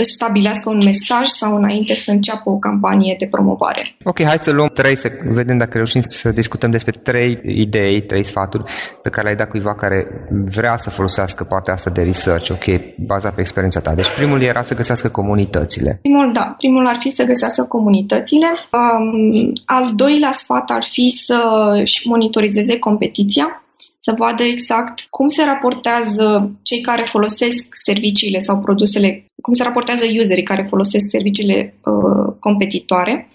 își 0.01 0.15
stabilească 0.19 0.69
un 0.69 0.81
mesaj 0.83 1.25
sau 1.27 1.55
înainte 1.55 1.95
să 1.95 2.11
înceapă 2.11 2.49
o 2.49 2.57
campanie 2.57 3.15
de 3.19 3.27
promovare. 3.27 3.95
Ok, 4.03 4.23
hai 4.23 4.37
să 4.39 4.51
luăm 4.51 4.71
trei, 4.73 4.95
să 4.95 5.07
vedem 5.39 5.57
dacă 5.57 5.77
reușim 5.77 6.01
să 6.01 6.29
discutăm 6.31 6.71
despre 6.71 6.91
trei 6.91 7.39
idei, 7.43 8.01
trei 8.01 8.23
sfaturi 8.23 8.63
pe 9.01 9.09
care 9.09 9.23
le-ai 9.23 9.35
dat 9.35 9.49
cuiva 9.49 9.75
care 9.75 10.07
vrea 10.55 10.77
să 10.77 10.89
folosească 10.89 11.43
partea 11.43 11.73
asta 11.73 11.89
de 11.89 12.01
research, 12.01 12.49
ok, 12.49 12.65
bazat 13.07 13.33
pe 13.33 13.41
experiența 13.41 13.79
ta. 13.79 13.93
Deci 13.93 14.15
primul 14.15 14.41
era 14.41 14.61
să 14.61 14.75
găsească 14.75 15.07
comunitățile. 15.07 15.99
Primul, 16.01 16.29
da, 16.33 16.55
primul 16.57 16.87
ar 16.87 16.97
fi 16.99 17.09
să 17.09 17.23
găsească 17.23 17.63
comunitățile. 17.63 18.47
Um, 18.71 19.53
al 19.65 19.93
doilea 19.95 20.31
sfat 20.31 20.69
ar 20.69 20.83
fi 20.83 21.09
să-și 21.09 22.07
monitorizeze 22.07 22.79
competiția 22.79 23.63
să 24.01 24.13
vadă 24.17 24.43
exact 24.43 25.07
cum 25.09 25.27
se 25.27 25.43
raportează 25.43 26.51
cei 26.61 26.81
care 26.81 27.07
folosesc 27.11 27.67
serviciile 27.71 28.39
sau 28.39 28.59
produsele, 28.59 29.25
cum 29.41 29.53
se 29.53 29.63
raportează 29.63 30.05
userii 30.19 30.43
care 30.43 30.65
folosesc 30.69 31.09
serviciile 31.09 31.73
uh, 31.83 32.33
competitoare, 32.39 33.29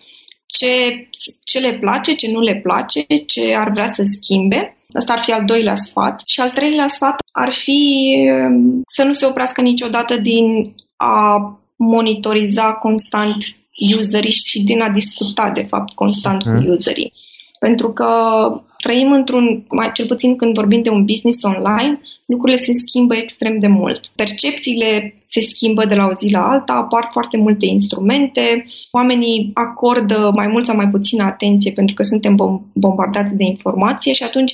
ce, 0.47 1.09
ce 1.45 1.59
le 1.59 1.79
place, 1.79 2.15
ce 2.15 2.31
nu 2.31 2.41
le 2.41 2.55
place, 2.63 3.07
ce 3.27 3.55
ar 3.55 3.71
vrea 3.71 3.87
să 3.87 4.03
schimbe. 4.05 4.77
Asta 4.93 5.13
ar 5.13 5.23
fi 5.23 5.31
al 5.31 5.45
doilea 5.45 5.75
sfat. 5.75 6.23
Și 6.27 6.41
al 6.41 6.51
treilea 6.51 6.87
sfat 6.87 7.15
ar 7.33 7.53
fi 7.53 8.13
um, 8.47 8.83
să 8.87 9.05
nu 9.05 9.13
se 9.13 9.27
oprească 9.27 9.61
niciodată 9.61 10.17
din 10.17 10.75
a 10.97 11.59
monitoriza 11.77 12.73
constant 12.73 13.37
userii 13.99 14.31
și 14.31 14.65
din 14.65 14.81
a 14.81 14.91
discuta, 14.91 15.51
de 15.51 15.63
fapt, 15.63 15.95
constant 15.95 16.45
mm. 16.45 16.53
cu 16.53 16.61
mhm. 16.61 16.71
userii. 16.71 17.13
Pentru 17.65 17.93
că 17.93 18.09
trăim 18.77 19.13
într-un, 19.13 19.65
mai 19.71 19.91
cel 19.95 20.07
puțin 20.07 20.37
când 20.37 20.55
vorbim 20.55 20.83
de 20.83 20.91
un 20.91 21.05
business 21.05 21.43
online, 21.43 22.01
lucrurile 22.27 22.59
se 22.59 22.73
schimbă 22.73 23.15
extrem 23.17 23.59
de 23.59 23.67
mult. 23.67 24.07
Percepțiile 24.07 25.21
se 25.25 25.41
schimbă 25.41 25.87
de 25.87 25.95
la 25.95 26.07
o 26.07 26.13
zi 26.13 26.31
la 26.31 26.49
alta, 26.49 26.73
apar 26.73 27.09
foarte 27.13 27.37
multe 27.37 27.67
instrumente, 27.67 28.65
oamenii 28.91 29.51
acordă 29.55 30.31
mai 30.35 30.47
mult 30.47 30.67
sau 30.67 30.77
mai 30.77 30.89
puțină 30.89 31.23
atenție 31.23 31.73
pentru 31.73 31.95
că 31.95 32.03
suntem 32.03 32.63
bombardați 32.73 33.35
de 33.35 33.45
informație 33.45 34.13
și 34.13 34.23
atunci 34.23 34.53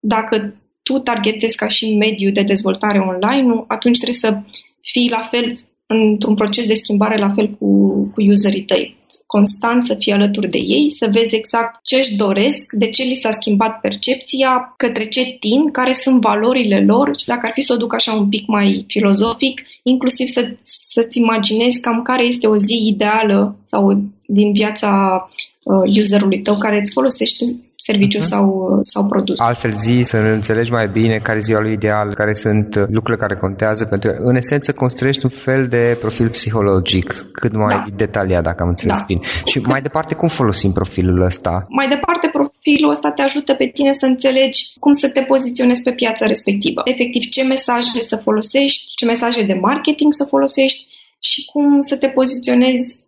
dacă 0.00 0.54
tu 0.82 0.98
targetezi 0.98 1.56
ca 1.56 1.66
și 1.66 1.96
mediu 1.96 2.30
de 2.30 2.42
dezvoltare 2.42 2.98
online, 2.98 3.64
atunci 3.66 3.96
trebuie 3.96 4.16
să 4.16 4.38
fii 4.80 5.10
la 5.10 5.20
fel 5.20 5.52
într-un 5.86 6.34
proces 6.34 6.66
de 6.66 6.74
schimbare 6.74 7.16
la 7.16 7.32
fel 7.32 7.48
cu, 7.58 7.66
cu 8.14 8.22
userii 8.22 8.62
tăi. 8.62 9.00
Constant 9.26 9.84
să 9.84 9.94
fii 9.94 10.12
alături 10.12 10.48
de 10.48 10.58
ei, 10.58 10.90
să 10.90 11.08
vezi 11.12 11.34
exact 11.34 11.80
ce 11.84 11.96
își 11.96 12.16
doresc, 12.16 12.72
de 12.72 12.88
ce 12.88 13.02
li 13.02 13.14
s-a 13.14 13.30
schimbat 13.30 13.80
percepția, 13.80 14.74
către 14.76 15.08
ce 15.08 15.36
tind, 15.40 15.70
care 15.70 15.92
sunt 15.92 16.20
valorile 16.20 16.84
lor 16.84 17.10
și 17.18 17.26
dacă 17.26 17.40
ar 17.42 17.52
fi 17.54 17.60
să 17.60 17.72
o 17.72 17.76
duc 17.76 17.94
așa 17.94 18.12
un 18.12 18.28
pic 18.28 18.46
mai 18.46 18.84
filozofic, 18.88 19.62
inclusiv 19.82 20.26
să, 20.26 20.54
să-ți 20.62 21.18
imaginezi 21.18 21.80
cam 21.80 22.02
care 22.02 22.24
este 22.24 22.46
o 22.46 22.56
zi 22.56 22.88
ideală 22.92 23.56
sau 23.64 23.90
din 24.26 24.52
viața 24.52 24.90
uh, 25.28 25.51
userului 26.00 26.40
tău 26.40 26.58
care 26.58 26.78
îți 26.78 26.92
folosește 26.92 27.44
serviciu 27.76 28.18
uh-huh. 28.18 28.32
sau, 28.32 28.78
sau 28.82 29.06
produs. 29.06 29.38
Altfel 29.38 29.70
zi, 29.70 30.02
să 30.02 30.16
înțelegi 30.16 30.70
mai 30.70 30.88
bine 30.88 31.18
care 31.18 31.38
e 31.38 31.40
ziua 31.40 31.60
lui 31.60 31.72
ideal, 31.72 32.14
care 32.14 32.32
sunt 32.32 32.74
lucrurile 32.76 33.26
care 33.26 33.36
contează, 33.36 33.84
pentru 33.84 34.10
că 34.10 34.16
în 34.18 34.36
esență 34.36 34.72
construiești 34.72 35.24
un 35.24 35.30
fel 35.30 35.66
de 35.66 35.96
profil 36.00 36.28
psihologic 36.28 37.26
cât 37.32 37.52
mai 37.56 37.74
da. 37.74 37.84
detaliat, 37.96 38.42
dacă 38.42 38.62
am 38.62 38.68
înțeles 38.68 38.98
da. 38.98 39.04
bine. 39.06 39.20
Și 39.44 39.58
mai 39.58 39.80
departe, 39.80 40.14
cum 40.14 40.28
folosim 40.28 40.72
profilul 40.72 41.22
ăsta? 41.22 41.62
Mai 41.68 41.88
departe, 41.88 42.28
profilul 42.32 42.90
ăsta 42.90 43.10
te 43.10 43.22
ajută 43.22 43.54
pe 43.54 43.66
tine 43.66 43.92
să 43.92 44.06
înțelegi 44.06 44.72
cum 44.80 44.92
să 44.92 45.08
te 45.08 45.20
poziționezi 45.20 45.82
pe 45.82 45.92
piața 45.92 46.26
respectivă. 46.26 46.80
Efectiv, 46.84 47.22
ce 47.22 47.42
mesaje 47.42 48.00
să 48.00 48.16
folosești, 48.16 48.94
ce 48.94 49.04
mesaje 49.04 49.42
de 49.42 49.54
marketing 49.54 50.12
să 50.12 50.24
folosești 50.24 50.86
și 51.18 51.44
cum 51.44 51.80
să 51.80 51.96
te 51.96 52.08
poziționezi 52.08 53.00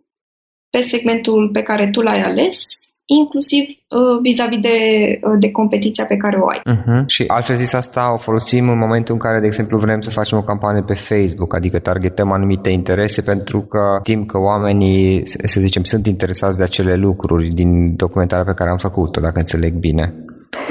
pe 0.75 0.81
segmentul 0.81 1.49
pe 1.53 1.61
care 1.61 1.89
tu 1.89 2.01
l-ai 2.01 2.21
ales 2.21 2.57
inclusiv 3.05 3.63
uh, 3.67 4.19
vis-a-vis 4.21 4.59
de, 4.59 4.77
uh, 5.21 5.37
de 5.39 5.51
competiția 5.51 6.05
pe 6.05 6.15
care 6.15 6.37
o 6.37 6.47
ai. 6.47 6.61
Uh-huh. 6.73 7.03
Și 7.05 7.23
altfel 7.27 7.55
zis 7.55 7.73
asta 7.73 8.13
o 8.13 8.17
folosim 8.17 8.69
în 8.69 8.77
momentul 8.77 9.13
în 9.13 9.19
care, 9.19 9.39
de 9.39 9.45
exemplu, 9.45 9.77
vrem 9.77 10.01
să 10.01 10.09
facem 10.09 10.37
o 10.37 10.43
campanie 10.51 10.81
pe 10.81 10.93
Facebook, 10.93 11.55
adică 11.55 11.79
targetăm 11.79 12.31
anumite 12.31 12.69
interese 12.69 13.21
pentru 13.21 13.61
că 13.61 13.99
știm 14.03 14.25
că 14.25 14.37
oamenii, 14.37 15.21
să 15.25 15.59
zicem, 15.59 15.83
sunt 15.83 16.05
interesați 16.05 16.57
de 16.57 16.63
acele 16.63 16.95
lucruri 16.95 17.47
din 17.47 17.95
documentarea 17.95 18.45
pe 18.45 18.53
care 18.53 18.69
am 18.69 18.77
făcut-o, 18.77 19.21
dacă 19.21 19.39
înțeleg 19.39 19.73
bine. 19.73 20.13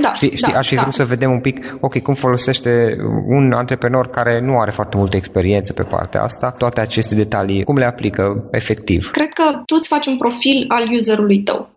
Da, 0.00 0.12
știi, 0.12 0.36
știi, 0.36 0.52
da, 0.52 0.58
aș 0.58 0.68
fi 0.68 0.74
da. 0.74 0.80
vrut 0.80 0.94
să 0.94 1.04
vedem 1.04 1.30
un 1.30 1.40
pic, 1.40 1.76
ok, 1.80 2.02
cum 2.02 2.14
folosește 2.14 2.96
un 3.26 3.52
antreprenor 3.52 4.10
care 4.10 4.40
nu 4.40 4.58
are 4.58 4.70
foarte 4.70 4.96
multă 4.96 5.16
experiență 5.16 5.72
pe 5.72 5.82
partea 5.82 6.22
asta, 6.22 6.50
toate 6.50 6.80
aceste 6.80 7.14
detalii, 7.14 7.64
cum 7.64 7.76
le 7.76 7.84
aplică 7.84 8.48
efectiv? 8.50 9.10
Cred 9.10 9.32
că 9.32 9.42
tu 9.66 9.74
îți 9.78 9.88
faci 9.88 10.06
un 10.06 10.16
profil 10.16 10.64
al 10.68 10.88
userului 10.98 11.42
tău 11.42 11.73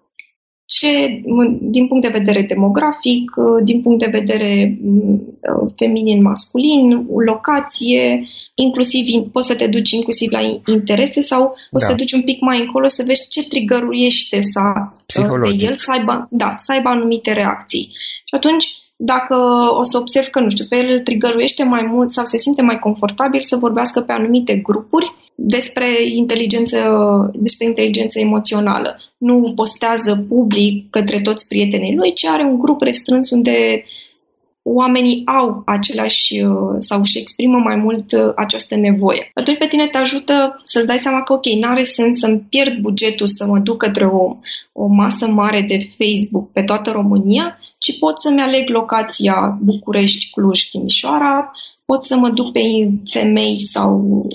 ce, 0.67 1.21
din 1.59 1.87
punct 1.87 2.03
de 2.03 2.17
vedere 2.17 2.41
demografic, 2.41 3.31
din 3.63 3.81
punct 3.81 3.99
de 3.99 4.17
vedere 4.19 4.77
feminin-masculin, 5.75 7.07
locație, 7.25 8.27
inclusiv 8.55 9.03
poți 9.31 9.47
să 9.47 9.55
te 9.55 9.67
duci 9.67 9.91
inclusiv 9.91 10.31
la 10.31 10.61
interese 10.65 11.21
sau 11.21 11.55
poți 11.71 11.83
da. 11.83 11.87
să 11.87 11.87
te 11.87 11.97
duci 12.01 12.11
un 12.11 12.21
pic 12.21 12.39
mai 12.41 12.59
încolo 12.59 12.87
să 12.87 13.03
vezi 13.05 13.29
ce 13.29 13.47
trigăruiește 13.47 14.41
să, 14.41 14.61
pe 15.05 15.55
el 15.59 15.75
să 15.75 15.91
aibă, 15.91 16.27
da, 16.31 16.53
să 16.55 16.71
aibă 16.71 16.89
anumite 16.89 17.33
reacții. 17.33 17.91
Și 18.25 18.35
atunci 18.35 18.65
dacă 18.97 19.35
o 19.79 19.83
să 19.83 19.97
observ 19.97 20.27
că, 20.27 20.39
nu 20.39 20.49
știu, 20.49 20.65
pe 20.69 20.75
el 20.75 21.01
trigăruiește 21.01 21.63
mai 21.63 21.89
mult 21.91 22.11
sau 22.11 22.25
se 22.25 22.37
simte 22.37 22.61
mai 22.61 22.79
confortabil 22.79 23.41
să 23.41 23.55
vorbească 23.55 24.01
pe 24.01 24.11
anumite 24.11 24.55
grupuri 24.55 25.15
despre 25.35 25.87
inteligență, 26.13 26.79
despre 27.33 27.65
inteligență 27.65 28.19
emoțională. 28.19 28.99
Nu 29.17 29.53
postează 29.55 30.25
public 30.27 30.89
către 30.89 31.21
toți 31.21 31.47
prietenii 31.47 31.95
lui, 31.95 32.13
ci 32.13 32.25
are 32.25 32.43
un 32.43 32.57
grup 32.57 32.81
restrâns 32.81 33.29
unde 33.29 33.83
oamenii 34.61 35.21
au 35.25 35.61
același 35.65 36.45
sau 36.77 36.99
își 36.99 37.17
exprimă 37.17 37.57
mai 37.57 37.75
mult 37.75 38.05
această 38.35 38.75
nevoie. 38.75 39.31
Atunci 39.33 39.57
pe 39.57 39.67
tine 39.67 39.87
te 39.87 39.97
ajută 39.97 40.59
să-ți 40.63 40.87
dai 40.87 40.99
seama 40.99 41.21
că, 41.21 41.33
ok, 41.33 41.45
n-are 41.45 41.83
sens 41.83 42.17
să-mi 42.17 42.45
pierd 42.49 42.77
bugetul 42.77 43.27
să 43.27 43.45
mă 43.47 43.57
duc 43.57 43.77
către 43.77 44.05
o, 44.05 44.35
o 44.71 44.85
masă 44.85 45.27
mare 45.27 45.65
de 45.67 45.77
Facebook 45.97 46.51
pe 46.51 46.61
toată 46.61 46.91
România, 46.91 47.59
ci 47.77 47.99
pot 47.99 48.21
să-mi 48.21 48.41
aleg 48.41 48.69
locația 48.69 49.57
București, 49.61 50.29
Cluj, 50.31 50.69
Timișoara, 50.69 51.51
pot 51.85 52.05
să 52.05 52.17
mă 52.17 52.29
duc 52.29 52.51
pe 52.51 52.59
femei 53.11 53.63
sau 53.63 54.25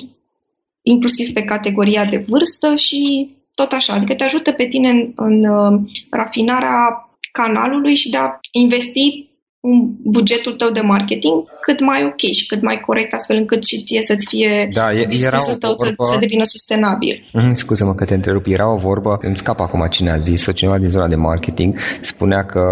inclusiv 0.82 1.32
pe 1.32 1.42
categoria 1.42 2.04
de 2.04 2.24
vârstă 2.28 2.74
și 2.74 3.30
tot 3.54 3.72
așa. 3.72 3.94
Adică 3.94 4.14
te 4.14 4.24
ajută 4.24 4.52
pe 4.52 4.66
tine 4.66 4.88
în, 4.90 5.12
în 5.14 5.44
uh, 5.44 5.80
rafinarea 6.10 7.08
canalului 7.32 7.94
și 7.94 8.10
de 8.10 8.16
a 8.16 8.38
investi 8.50 9.30
un 9.60 9.90
bugetul 10.02 10.52
tău 10.52 10.70
de 10.70 10.80
marketing 10.80 11.42
cât 11.66 11.80
mai 11.80 12.00
ok 12.10 12.22
și 12.38 12.46
cât 12.46 12.62
mai 12.62 12.78
corect, 12.86 13.12
astfel 13.12 13.36
încât 13.36 13.64
și 13.64 13.82
ție 13.82 14.02
să-ți 14.02 14.26
fie 14.28 14.68
da, 14.72 14.92
e, 14.92 15.06
era 15.24 15.38
o 15.50 15.54
tău 15.54 15.74
vorbă... 15.78 16.04
să, 16.04 16.12
să 16.12 16.18
devină 16.18 16.44
sustenabil. 16.44 17.28
Mm, 17.32 17.54
scuze-mă 17.54 17.94
că 17.94 18.04
te 18.04 18.14
întrerup. 18.14 18.46
Era 18.46 18.72
o 18.72 18.76
vorbă, 18.76 19.18
îmi 19.20 19.36
scap 19.36 19.60
acum 19.60 19.86
cine 19.90 20.10
a 20.10 20.18
zis-o, 20.18 20.52
cineva 20.52 20.78
din 20.78 20.88
zona 20.88 21.08
de 21.08 21.16
marketing, 21.16 21.78
spunea 22.00 22.42
că 22.44 22.62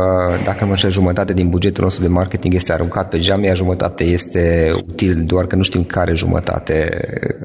dacă 0.45 0.65
nu 0.65 0.75
știu, 0.75 0.91
jumătate 0.91 1.33
din 1.33 1.49
bugetul 1.49 1.85
nostru 1.85 2.03
de 2.03 2.09
marketing 2.09 2.55
este 2.55 2.73
aruncat 2.73 3.09
pe 3.09 3.19
geam, 3.19 3.43
iar 3.43 3.57
jumătate 3.57 4.05
este 4.05 4.71
util, 4.89 5.25
doar 5.27 5.47
că 5.47 5.57
nu 5.57 5.63
știm 5.63 5.85
care 5.85 6.15
jumătate, 6.15 6.77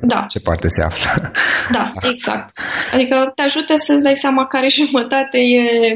da. 0.01 0.25
ce 0.29 0.39
parte 0.39 0.67
se 0.67 0.81
află. 0.83 1.31
Da, 1.71 1.91
exact. 2.09 2.57
Adică 2.93 3.15
te 3.35 3.41
ajută 3.41 3.73
să-ți 3.75 4.03
dai 4.03 4.15
seama 4.15 4.47
care 4.47 4.67
jumătate 4.79 5.37
e, 5.37 5.95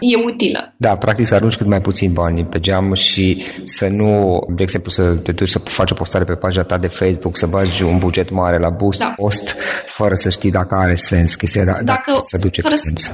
e 0.00 0.24
utilă. 0.24 0.74
Da, 0.76 0.96
practic 0.96 1.26
să 1.26 1.34
arunci 1.34 1.56
cât 1.56 1.66
mai 1.66 1.80
puțin 1.80 2.12
bani 2.12 2.44
pe 2.44 2.60
geam 2.60 2.94
și 2.94 3.42
să 3.64 3.88
nu, 3.88 4.40
de 4.48 4.62
exemplu, 4.62 4.83
să 4.90 5.14
te 5.14 5.32
duci 5.32 5.48
să 5.48 5.58
faci 5.58 5.90
o 5.90 5.94
postare 5.94 6.24
pe 6.24 6.34
pagina 6.34 6.62
ta 6.62 6.78
de 6.78 6.86
Facebook, 6.86 7.36
să 7.36 7.46
bagi 7.46 7.82
un 7.82 7.98
buget 7.98 8.30
mare 8.30 8.58
la 8.58 8.70
boost 8.70 8.98
da. 8.98 9.12
post, 9.16 9.56
fără 9.86 10.14
să 10.14 10.30
știi 10.30 10.50
dacă 10.50 10.74
are 10.74 10.94
sens 10.94 11.34
chestia, 11.34 11.64
dacă, 11.64 11.82
dacă 11.84 12.18
se 12.22 12.38
duce 12.38 12.60
fără, 12.60 12.74
sens. 12.74 13.10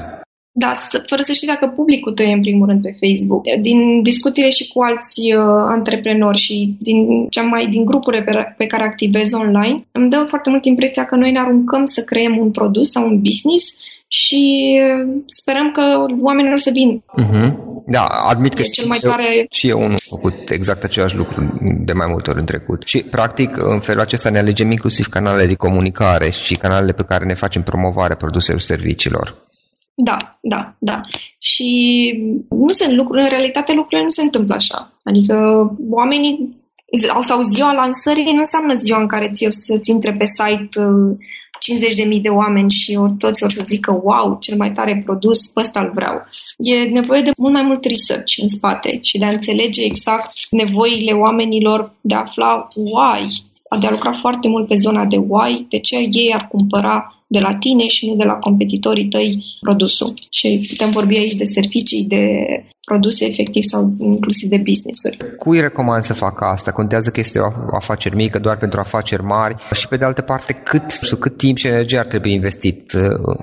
Da, 0.53 0.73
fără 1.07 1.23
să 1.23 1.33
știi 1.33 1.47
dacă 1.47 1.73
publicul 1.77 2.13
tău 2.13 2.27
e 2.27 2.33
în 2.33 2.41
primul 2.41 2.67
rând 2.67 2.83
pe 2.83 2.97
Facebook. 3.01 3.43
Din 3.61 4.03
discuțiile 4.03 4.51
și 4.51 4.69
cu 4.69 4.81
alți 4.83 5.21
uh, 5.33 5.43
antreprenori 5.77 6.39
și 6.39 6.77
din 6.79 7.29
cea 7.29 7.43
mai 7.43 7.67
din 7.67 7.85
grupurile 7.85 8.23
pe, 8.23 8.55
pe 8.57 8.67
care 8.67 8.83
activez 8.83 9.33
online, 9.33 9.85
îmi 9.93 10.11
dă 10.11 10.25
foarte 10.29 10.51
mult 10.51 10.65
impresia 10.65 11.05
că 11.05 11.17
noi 11.17 11.31
ne 11.33 11.41
aruncăm 11.41 11.85
să 11.85 12.05
creăm 12.05 12.39
un 12.39 12.51
produs 12.51 12.91
sau 12.91 13.07
un 13.07 13.21
business 13.21 13.77
și 14.13 14.43
uh, 14.83 15.23
sperăm 15.27 15.71
că 15.73 15.83
oamenii 16.21 16.53
o 16.53 16.57
să 16.57 16.71
vină. 16.73 17.03
Uh-huh. 17.23 17.55
Da, 17.87 18.05
admit 18.05 18.55
că 18.55 18.63
cel 18.63 18.87
mai 18.87 18.99
tare... 18.99 19.47
și 19.51 19.69
eu 19.69 19.79
unul 19.79 19.91
am 19.91 19.97
făcut 20.09 20.51
exact 20.51 20.85
același 20.85 21.17
lucru 21.17 21.59
de 21.85 21.93
mai 21.93 22.07
multe 22.11 22.31
ori 22.31 22.39
în 22.39 22.45
trecut. 22.45 22.83
Și, 22.87 23.03
practic, 23.03 23.57
în 23.57 23.81
felul 23.81 24.01
acesta 24.01 24.31
ne 24.31 24.39
alegem 24.39 24.71
inclusiv 24.71 25.07
canalele 25.07 25.47
de 25.47 25.55
comunicare 25.55 26.31
și 26.31 26.57
canalele 26.57 26.93
pe 26.93 27.05
care 27.05 27.25
ne 27.25 27.35
facem 27.35 27.63
promovare 27.63 28.15
produselor 28.15 28.61
serviciilor. 28.61 29.49
Da, 29.95 30.17
da, 30.41 30.75
da. 30.79 31.01
Și 31.39 31.69
nu 32.49 32.73
sunt 32.73 32.93
lucruri, 32.93 33.23
în 33.23 33.29
realitate 33.29 33.73
lucrurile 33.73 34.03
nu 34.03 34.11
se 34.11 34.23
întâmplă 34.23 34.55
așa. 34.55 34.93
Adică 35.05 35.37
oamenii 35.91 36.59
sau 37.21 37.43
ziua 37.43 37.73
lansării 37.73 38.33
nu 38.33 38.39
înseamnă 38.39 38.75
ziua 38.75 39.01
în 39.01 39.07
care 39.07 39.31
ți 39.33 39.47
să-ți 39.49 39.91
intre 39.91 40.13
pe 40.19 40.27
site 40.27 40.69
50.000 42.05 42.11
uh, 42.11 42.21
de 42.23 42.29
oameni 42.29 42.71
și 42.71 42.97
ori 43.01 43.13
toți 43.19 43.43
ori 43.43 43.55
să 43.55 43.63
zică 43.67 44.01
wow, 44.03 44.37
cel 44.41 44.57
mai 44.57 44.73
tare 44.73 45.03
produs, 45.05 45.49
pe 45.49 45.61
ăsta 45.61 45.81
îl 45.81 45.91
vreau. 45.95 46.15
E 46.57 46.75
nevoie 46.75 47.23
de 47.23 47.31
mult 47.39 47.53
mai 47.53 47.63
mult 47.63 47.85
research 47.85 48.33
în 48.43 48.49
spate 48.49 48.99
și 49.03 49.19
de 49.19 49.25
a 49.25 49.31
înțelege 49.31 49.85
exact 49.85 50.33
nevoile 50.51 51.13
oamenilor, 51.13 51.93
de 52.01 52.15
a 52.15 52.19
afla 52.19 52.69
why, 52.75 53.27
de 53.79 53.87
a 53.87 53.91
lucra 53.91 54.13
foarte 54.13 54.49
mult 54.49 54.69
pe 54.69 54.75
zona 54.75 55.05
de 55.05 55.17
why, 55.17 55.67
de 55.69 55.79
ce 55.79 55.97
ei 55.97 56.33
ar 56.35 56.49
cumpăra 56.49 57.15
de 57.27 57.39
la 57.39 57.55
tine 57.55 57.87
și 57.87 58.09
nu 58.09 58.15
de 58.17 58.25
la 58.25 58.33
competitorii 58.33 59.09
tăi 59.09 59.45
produsul. 59.61 60.13
Și 60.31 60.67
putem 60.69 60.91
vorbi 60.91 61.17
aici 61.17 61.35
de 61.35 61.45
servicii, 61.45 62.05
de 62.05 62.25
produse 62.85 63.25
efectiv 63.27 63.63
sau 63.63 63.93
inclusiv 63.99 64.49
de 64.49 64.57
business-uri. 64.57 65.37
Cui 65.37 65.61
recomand 65.61 66.03
să 66.03 66.15
facă 66.15 66.45
asta? 66.45 66.73
Contează 66.73 67.11
că 67.11 67.21
este 67.21 67.39
o 67.39 67.77
afacere 67.77 68.15
mică 68.15 68.39
doar 68.39 68.57
pentru 68.57 68.81
afaceri 68.81 69.23
mari 69.23 69.55
și 69.73 69.89
pe 69.89 69.97
de 69.97 70.05
altă 70.05 70.23
parte 70.23 70.53
cât, 70.53 70.85
cât 71.19 71.37
timp 71.37 71.57
și 71.57 71.67
energie 71.67 71.99
ar 71.99 72.07
trebui 72.07 72.33
investit 72.33 72.93
uh, 72.93 73.03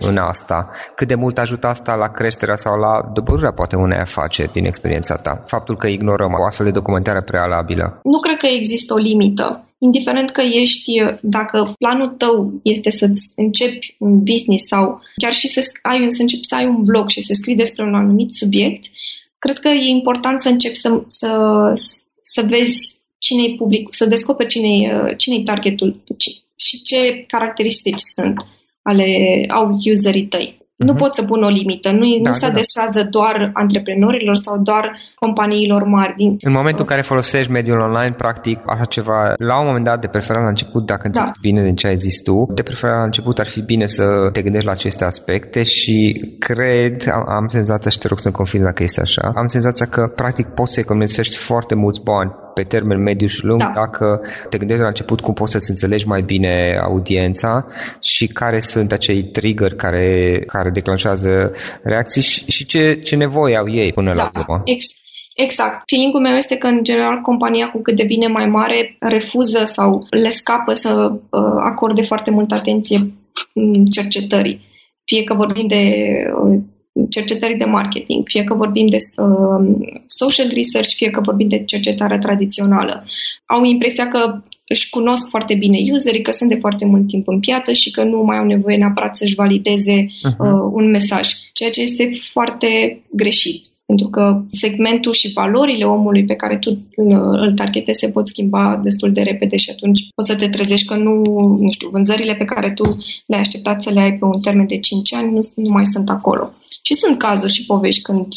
în 0.10 0.17
asta? 0.17 0.69
Cât 0.96 1.07
de 1.07 1.15
mult 1.15 1.38
ajută 1.38 1.67
asta 1.67 1.96
la 1.96 2.07
creșterea 2.07 2.55
sau 2.55 2.79
la 2.79 3.12
dobărârea 3.13 3.51
poate 3.51 3.75
unei 3.75 4.00
afaceri 4.00 4.51
din 4.51 4.65
experiența 4.65 5.15
ta? 5.15 5.43
Faptul 5.46 5.77
că 5.77 5.88
ignorăm 5.88 6.31
o 6.39 6.46
astfel 6.46 6.65
de 6.65 6.72
documentare 6.72 7.22
prealabilă. 7.22 8.00
Nu 8.03 8.19
cred 8.19 8.38
că 8.38 8.48
există 8.48 8.93
o 8.93 8.98
limită 8.98 9.67
indiferent 9.79 10.29
că 10.29 10.41
ești, 10.41 10.91
dacă 11.22 11.74
planul 11.77 12.10
tău 12.10 12.60
este 12.63 12.89
să 12.89 13.10
începi 13.36 13.96
un 14.00 14.24
business 14.24 14.67
sau 14.67 15.01
chiar 15.22 15.34
și 15.34 15.48
să, 15.48 15.62
ai, 15.81 16.05
să 16.07 16.22
începi 16.22 16.46
să 16.46 16.55
ai 16.55 16.65
un 16.65 16.84
blog 16.84 17.10
și 17.10 17.22
să 17.22 17.34
scrii 17.34 17.55
despre 17.55 17.84
un 17.84 17.96
anumit 17.96 18.31
subiect, 18.31 18.86
cred 19.39 19.60
că 19.60 19.67
e 19.67 19.88
important 19.88 20.39
să 20.41 20.50
începi 20.50 20.77
să, 20.77 21.03
să, 21.07 21.31
să 22.22 22.46
vezi 22.50 22.98
cine 23.17 23.43
e 23.43 23.55
public, 23.55 23.88
să 23.91 24.05
descoperi 24.05 24.50
cine 24.50 24.67
e 24.67 25.15
cine 25.15 25.43
targetul 25.43 26.03
și 26.55 26.81
ce 26.81 27.24
caracteristici 27.27 28.00
sunt 28.15 28.36
ale 28.81 29.05
au 29.50 29.77
userii 29.91 30.25
tăi. 30.25 30.57
Nu 30.77 30.93
uh-huh. 30.93 30.98
pot 30.98 31.15
să 31.15 31.24
pun 31.24 31.43
o 31.43 31.48
limită. 31.48 31.91
Nu, 31.91 32.05
da, 32.22 32.29
nu 32.29 32.36
se 32.36 32.46
da, 32.46 32.48
adresează 32.48 33.01
da. 33.01 33.10
doar 33.10 33.51
antreprenorilor 33.53 34.36
sau 34.36 34.57
doar 34.57 34.98
companiilor 35.15 35.84
mari. 35.84 36.13
Din... 36.15 36.36
În 36.39 36.51
momentul 36.51 36.81
în 36.81 36.88
care 36.88 37.01
folosești 37.01 37.51
mediul 37.51 37.79
online, 37.79 38.13
practic, 38.17 38.60
așa 38.65 38.86
ceva, 38.86 39.34
la 39.38 39.60
un 39.60 39.65
moment 39.65 39.86
dat, 39.86 40.01
de 40.01 40.07
preferat 40.07 40.41
la 40.41 40.48
început, 40.48 40.86
dacă 40.86 41.01
da. 41.01 41.07
înțeleg 41.07 41.34
bine 41.41 41.63
din 41.63 41.75
ce 41.75 41.88
ai 41.88 41.98
zis 41.98 42.22
tu, 42.22 42.46
de 42.53 42.63
preferat 42.63 42.98
la 42.98 43.03
început 43.03 43.39
ar 43.39 43.48
fi 43.48 43.62
bine 43.62 43.88
să 43.88 44.29
te 44.31 44.41
gândești 44.41 44.65
la 44.65 44.72
aceste 44.72 45.03
aspecte 45.05 45.63
și 45.63 46.25
cred, 46.39 47.10
am, 47.13 47.24
am 47.29 47.48
senzația 47.48 47.91
și 47.91 47.98
te 47.98 48.07
rog 48.07 48.19
să-mi 48.19 48.34
confirm 48.34 48.63
dacă 48.63 48.84
este 48.84 49.01
așa, 49.01 49.31
am 49.36 49.48
senzația 49.48 49.86
că, 49.86 50.12
practic, 50.15 50.48
poți 50.48 50.74
să 50.74 50.79
economisești 50.79 51.36
foarte 51.36 51.75
mulți 51.75 52.01
bani 52.03 52.31
pe 52.58 52.64
termen 52.64 53.02
mediu 53.02 53.28
și 53.28 53.46
lung, 53.46 53.60
da. 53.60 53.72
dacă 53.76 54.22
te 54.50 54.58
gândești 54.58 54.82
la 54.82 54.88
început 54.88 55.20
cum 55.22 55.34
poți 55.34 55.52
să-ți 55.52 55.70
înțelegi 55.70 56.08
mai 56.08 56.22
bine 56.22 56.80
audiența 56.84 57.66
și 58.02 58.28
care 58.28 58.60
sunt 58.60 58.92
acei 58.92 59.24
trigger 59.24 59.74
care, 59.76 60.40
care 60.48 60.70
declanșează 60.70 61.52
reacții 61.84 62.22
și, 62.22 62.52
și 62.52 62.66
ce, 62.66 63.00
ce 63.04 63.16
nevoie 63.16 63.56
au 63.58 63.70
ei 63.70 63.92
până 63.92 64.14
da. 64.14 64.22
la 64.24 64.40
urmă. 64.40 64.62
Ex- 64.66 65.01
Exact. 65.46 65.84
Feeling-ul 65.86 66.22
meu 66.22 66.36
este 66.36 66.55
că, 66.58 66.68
în 66.68 66.84
general, 66.84 67.22
compania 67.22 67.70
cu 67.70 67.81
cât 67.81 67.96
devine 67.96 68.27
mai 68.27 68.46
mare 68.46 68.96
refuză 69.00 69.64
sau 69.64 70.05
le 70.10 70.29
scapă 70.29 70.74
să 70.74 71.12
uh, 71.12 71.42
acorde 71.64 72.01
foarte 72.01 72.31
multă 72.31 72.55
atenție 72.55 73.12
cercetării. 73.92 74.62
Fie 75.05 75.24
că 75.24 75.34
vorbim 75.34 75.68
de 75.68 75.84
uh, 76.44 76.60
cercetării 77.10 77.57
de 77.57 77.66
marketing, 77.66 78.24
fie 78.27 78.44
că 78.44 78.53
vorbim 78.53 78.88
de 78.88 78.98
uh, 78.98 79.88
social 80.05 80.48
research, 80.55 80.94
fie 80.96 81.10
că 81.10 81.22
vorbim 81.24 81.48
de 81.48 81.64
cercetare 81.64 82.18
tradițională. 82.18 83.05
Au 83.46 83.64
impresia 83.64 84.07
că 84.07 84.42
își 84.68 84.90
cunosc 84.90 85.29
foarte 85.29 85.55
bine 85.55 85.77
userii, 85.92 86.22
că 86.22 86.31
sunt 86.31 86.50
de 86.50 86.60
foarte 86.60 86.86
mult 86.86 87.07
timp 87.07 87.27
în 87.27 87.40
piață 87.40 87.72
și 87.72 87.92
că 87.92 88.03
nu 88.03 88.22
mai 88.22 88.38
au 88.38 88.46
nevoie 88.46 88.77
neapărat 88.77 89.16
să-și 89.16 89.36
valideze 89.36 90.05
uh-huh. 90.05 90.38
uh, 90.38 90.70
un 90.72 90.90
mesaj, 90.90 91.29
ceea 91.53 91.70
ce 91.70 91.81
este 91.81 92.12
foarte 92.31 93.01
greșit. 93.12 93.66
Pentru 93.88 94.08
că 94.08 94.42
segmentul 94.52 95.12
și 95.12 95.32
valorile 95.34 95.86
omului 95.86 96.26
pe 96.26 96.36
care 96.36 96.58
tu 96.58 96.78
îl 97.44 97.54
targetezi 97.54 98.00
se 98.00 98.12
pot 98.12 98.28
schimba 98.28 98.80
destul 98.84 99.12
de 99.12 99.22
repede 99.22 99.58
și 99.58 99.70
atunci 99.70 100.08
poți 100.16 100.32
să 100.32 100.38
te 100.38 100.50
trezești 100.50 100.88
că 100.88 100.96
nu, 100.96 101.14
nu 101.60 101.70
știu, 101.70 101.90
vânzările 101.90 102.36
pe 102.36 102.44
care 102.44 102.72
tu 102.72 102.98
le-ai 103.26 103.42
așteptat 103.42 103.82
să 103.82 103.90
le 103.90 104.00
ai 104.00 104.14
pe 104.14 104.26
un 104.26 104.42
termen 104.42 104.68
de 104.68 104.80
5 104.80 105.14
ani 105.14 105.32
nu, 105.32 105.40
nu 105.56 105.70
mai 105.70 105.86
sunt 105.86 106.10
acolo. 106.10 106.54
Și 106.84 106.94
sunt 106.94 107.18
cazuri 107.18 107.54
și 107.54 107.66
povești 107.66 108.02
când 108.02 108.28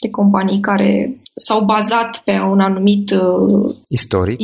de 0.00 0.10
companii 0.10 0.60
care 0.60 1.20
s-au 1.34 1.64
bazat 1.64 2.22
pe 2.24 2.32
un 2.32 2.60
anumit 2.60 3.10
uh, 3.10 3.74
istoric 3.88 4.38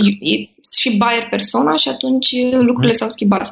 și 0.80 0.96
buyer 0.96 1.26
persona 1.30 1.76
și 1.76 1.88
atunci 1.88 2.28
lucrurile 2.50 2.92
mm. 2.92 2.98
s-au 3.00 3.08
schimbat. 3.08 3.50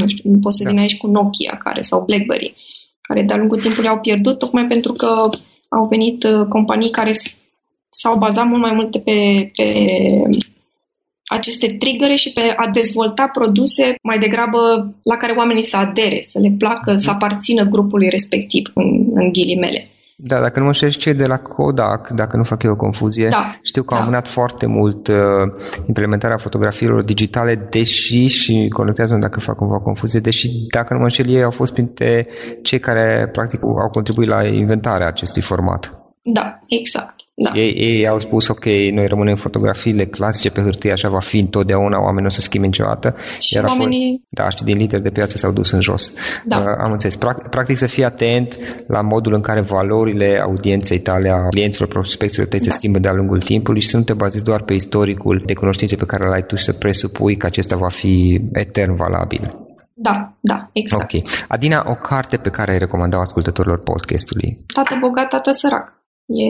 Nu 0.00 0.08
știu, 0.08 0.30
nu 0.30 0.38
poți 0.38 0.56
să 0.56 0.62
da. 0.64 0.70
vin 0.70 0.78
aici 0.78 0.96
cu 0.96 1.06
Nokia 1.06 1.60
care 1.64 1.80
sau 1.80 2.04
BlackBerry, 2.06 2.54
care 3.00 3.22
de-a 3.22 3.36
lungul 3.36 3.58
timpului 3.58 3.88
au 3.88 4.00
pierdut 4.00 4.38
tocmai 4.38 4.66
pentru 4.66 4.92
că 4.92 5.28
au 5.68 5.86
venit 5.86 6.24
uh, 6.24 6.46
companii 6.48 6.90
care 6.90 7.10
s-au 7.88 8.18
bazat 8.18 8.46
mult 8.46 8.60
mai 8.60 8.72
mult 8.74 8.90
pe, 8.90 9.50
pe 9.56 9.88
aceste 11.24 11.66
triggere 11.66 12.14
și 12.14 12.32
pe 12.32 12.54
a 12.56 12.68
dezvolta 12.68 13.28
produse 13.28 13.94
mai 14.02 14.18
degrabă 14.18 14.58
la 15.02 15.16
care 15.16 15.32
oamenii 15.32 15.64
să 15.64 15.76
adere, 15.76 16.20
să 16.20 16.38
le 16.38 16.54
placă, 16.58 16.96
să 16.96 17.10
aparțină 17.10 17.64
grupului 17.64 18.08
respectiv, 18.08 18.70
în, 18.74 19.06
în 19.14 19.32
ghilimele. 19.32 19.90
Da, 20.18 20.40
dacă 20.40 20.58
nu 20.58 20.64
mă 20.64 20.72
știu 20.72 20.88
cei 20.88 21.14
de 21.14 21.26
la 21.26 21.38
Kodak, 21.38 22.10
dacă 22.10 22.36
nu 22.36 22.44
fac 22.44 22.62
eu 22.62 22.72
o 22.72 22.76
confuzie, 22.76 23.28
da, 23.28 23.54
știu 23.62 23.82
că 23.82 23.94
da. 23.94 24.00
au 24.00 24.06
mânat 24.06 24.28
foarte 24.28 24.66
mult 24.66 25.08
uh, 25.08 25.16
implementarea 25.86 26.36
fotografiilor 26.38 27.04
digitale, 27.04 27.66
deși, 27.70 28.26
și 28.26 28.68
conectează 28.72 29.16
dacă 29.16 29.40
fac 29.40 29.56
cumva 29.56 29.78
confuzie, 29.78 30.20
deși, 30.20 30.50
dacă 30.72 30.92
nu 30.92 30.98
mă 30.98 31.04
înșel, 31.04 31.28
ei 31.28 31.42
au 31.42 31.50
fost 31.50 31.72
printre 31.72 32.26
cei 32.62 32.78
care, 32.78 33.28
practic, 33.32 33.62
au 33.62 33.88
contribuit 33.92 34.28
la 34.28 34.46
inventarea 34.46 35.06
acestui 35.06 35.42
format. 35.42 36.05
Da, 36.28 36.60
exact. 36.68 37.14
Da. 37.34 37.50
Ei, 37.54 37.72
ei 37.76 38.08
au 38.08 38.18
spus, 38.18 38.48
ok, 38.48 38.64
noi 38.64 39.06
rămânem 39.06 39.36
fotografiile 39.36 40.04
clasice 40.04 40.50
pe 40.50 40.60
hârtie, 40.60 40.92
așa 40.92 41.08
va 41.08 41.20
fi 41.20 41.38
întotdeauna, 41.38 41.98
oamenii 41.98 42.20
nu 42.20 42.26
o 42.26 42.30
să 42.30 42.40
schimbe 42.40 42.66
niciodată. 42.66 43.14
Și 43.38 43.54
iar 43.54 43.64
oamenii... 43.64 43.98
apoi, 43.98 44.22
da, 44.28 44.50
și 44.50 44.62
din 44.64 44.76
literi 44.76 45.02
de 45.02 45.10
piață 45.10 45.36
s-au 45.36 45.52
dus 45.52 45.70
în 45.70 45.80
jos. 45.80 46.12
Da. 46.44 46.56
Uh, 46.56 46.64
am 46.84 46.92
înțeles. 46.92 47.16
Practic, 47.16 47.48
practic 47.48 47.76
să 47.76 47.86
fii 47.86 48.04
atent 48.04 48.58
la 48.86 49.00
modul 49.00 49.34
în 49.34 49.40
care 49.40 49.60
valorile 49.60 50.40
audienței 50.44 50.98
tale, 50.98 51.30
a 51.30 51.48
clienților, 51.48 51.88
prospecților 51.88 52.46
tăi 52.46 52.58
da. 52.58 52.64
se 52.64 52.70
schimbă 52.70 52.98
de-a 52.98 53.12
lungul 53.12 53.40
timpului 53.40 53.80
și 53.80 53.88
să 53.88 53.96
nu 53.96 54.02
te 54.02 54.12
bazezi 54.12 54.44
doar 54.44 54.62
pe 54.62 54.74
istoricul 54.74 55.42
de 55.46 55.54
cunoștințe 55.54 55.96
pe 55.96 56.06
care 56.06 56.28
l-ai 56.28 56.42
tu 56.46 56.56
și 56.56 56.64
să 56.64 56.72
presupui 56.72 57.36
că 57.36 57.46
acesta 57.46 57.76
va 57.76 57.88
fi 57.88 58.40
etern 58.52 58.94
valabil. 58.94 59.66
Da, 59.98 60.32
da, 60.40 60.70
exact. 60.72 61.12
Ok. 61.14 61.22
Adina, 61.48 61.84
o 61.86 61.94
carte 61.94 62.36
pe 62.36 62.50
care 62.50 62.70
ai 62.70 62.78
recomandat 62.78 63.20
ascultătorilor 63.20 63.82
podcastului? 63.82 64.58
Tată 64.74 64.96
bogat, 65.00 65.28
tată 65.28 65.50
sărac. 65.50 66.04
E 66.26 66.48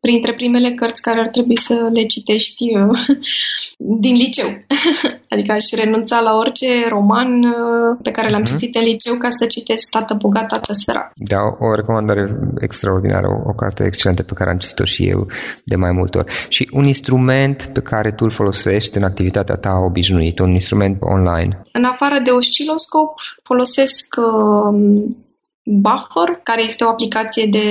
printre 0.00 0.34
primele 0.34 0.74
cărți 0.74 1.02
care 1.02 1.20
ar 1.20 1.28
trebui 1.28 1.56
să 1.56 1.90
le 1.92 2.06
citești 2.06 2.64
uh, 2.76 2.98
din 4.04 4.14
liceu. 4.14 4.48
adică 5.32 5.52
aș 5.52 5.64
renunța 5.82 6.20
la 6.20 6.34
orice 6.34 6.88
roman 6.88 7.42
uh, 7.42 7.98
pe 8.02 8.10
care 8.10 8.30
l-am 8.30 8.42
uh-huh. 8.42 8.58
citit 8.58 8.74
în 8.74 8.82
liceu 8.82 9.14
ca 9.14 9.28
să 9.28 9.46
citesc 9.46 9.90
Tată 9.90 10.14
bogat, 10.18 10.46
Tată 10.46 10.72
sărac. 10.72 11.12
Da, 11.14 11.38
o 11.58 11.74
recomandare 11.74 12.38
extraordinară, 12.60 13.26
o, 13.26 13.48
o 13.48 13.52
carte 13.52 13.84
excelentă 13.84 14.22
pe 14.22 14.32
care 14.34 14.50
am 14.50 14.58
citit-o 14.58 14.84
și 14.84 15.08
eu 15.08 15.26
de 15.64 15.76
mai 15.76 15.92
multe 15.92 16.18
ori. 16.18 16.32
Și 16.48 16.68
un 16.72 16.86
instrument 16.86 17.70
pe 17.72 17.80
care 17.80 18.10
tu 18.10 18.24
îl 18.24 18.30
folosești 18.30 18.96
în 18.96 19.04
activitatea 19.04 19.54
ta 19.54 19.74
obișnuită, 19.88 20.42
un 20.42 20.52
instrument 20.52 20.96
online. 21.00 21.62
În 21.72 21.84
afară 21.84 22.20
de 22.24 22.30
osciloscop, 22.30 23.10
folosesc 23.42 24.06
uh, 24.16 25.14
Buffer, 25.64 26.40
care 26.42 26.62
este 26.62 26.84
o 26.84 26.88
aplicație 26.88 27.46
de 27.46 27.66